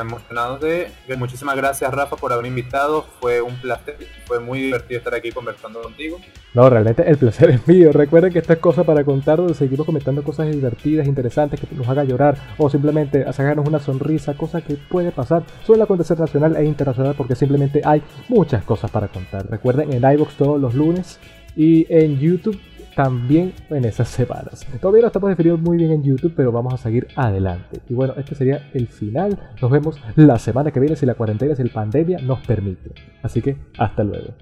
[0.00, 0.90] emocionados de...
[1.16, 3.04] Muchísimas gracias Rafa por haber invitado.
[3.20, 6.18] Fue un placer, fue muy divertido estar aquí conversando contigo.
[6.54, 7.92] No, realmente el placer es mío.
[7.92, 11.88] Recuerden que esta es cosa para contar donde seguimos comentando cosas divertidas, interesantes, que nos
[11.88, 15.42] haga llorar o simplemente sacarnos una sonrisa, cosa que puede pasar.
[15.64, 19.48] Suele acontecer nacional e internacional porque simplemente hay muchas cosas para contar.
[19.48, 21.18] Recuerden en iBox todos los lunes
[21.56, 22.60] y en YouTube
[22.94, 24.66] también en esas semanas.
[24.80, 27.80] Todavía no estamos definidos muy bien en YouTube, pero vamos a seguir adelante.
[27.88, 29.38] Y bueno, este sería el final.
[29.60, 32.92] Nos vemos la semana que viene si la cuarentena, si la pandemia nos permite.
[33.22, 34.34] Así que hasta luego.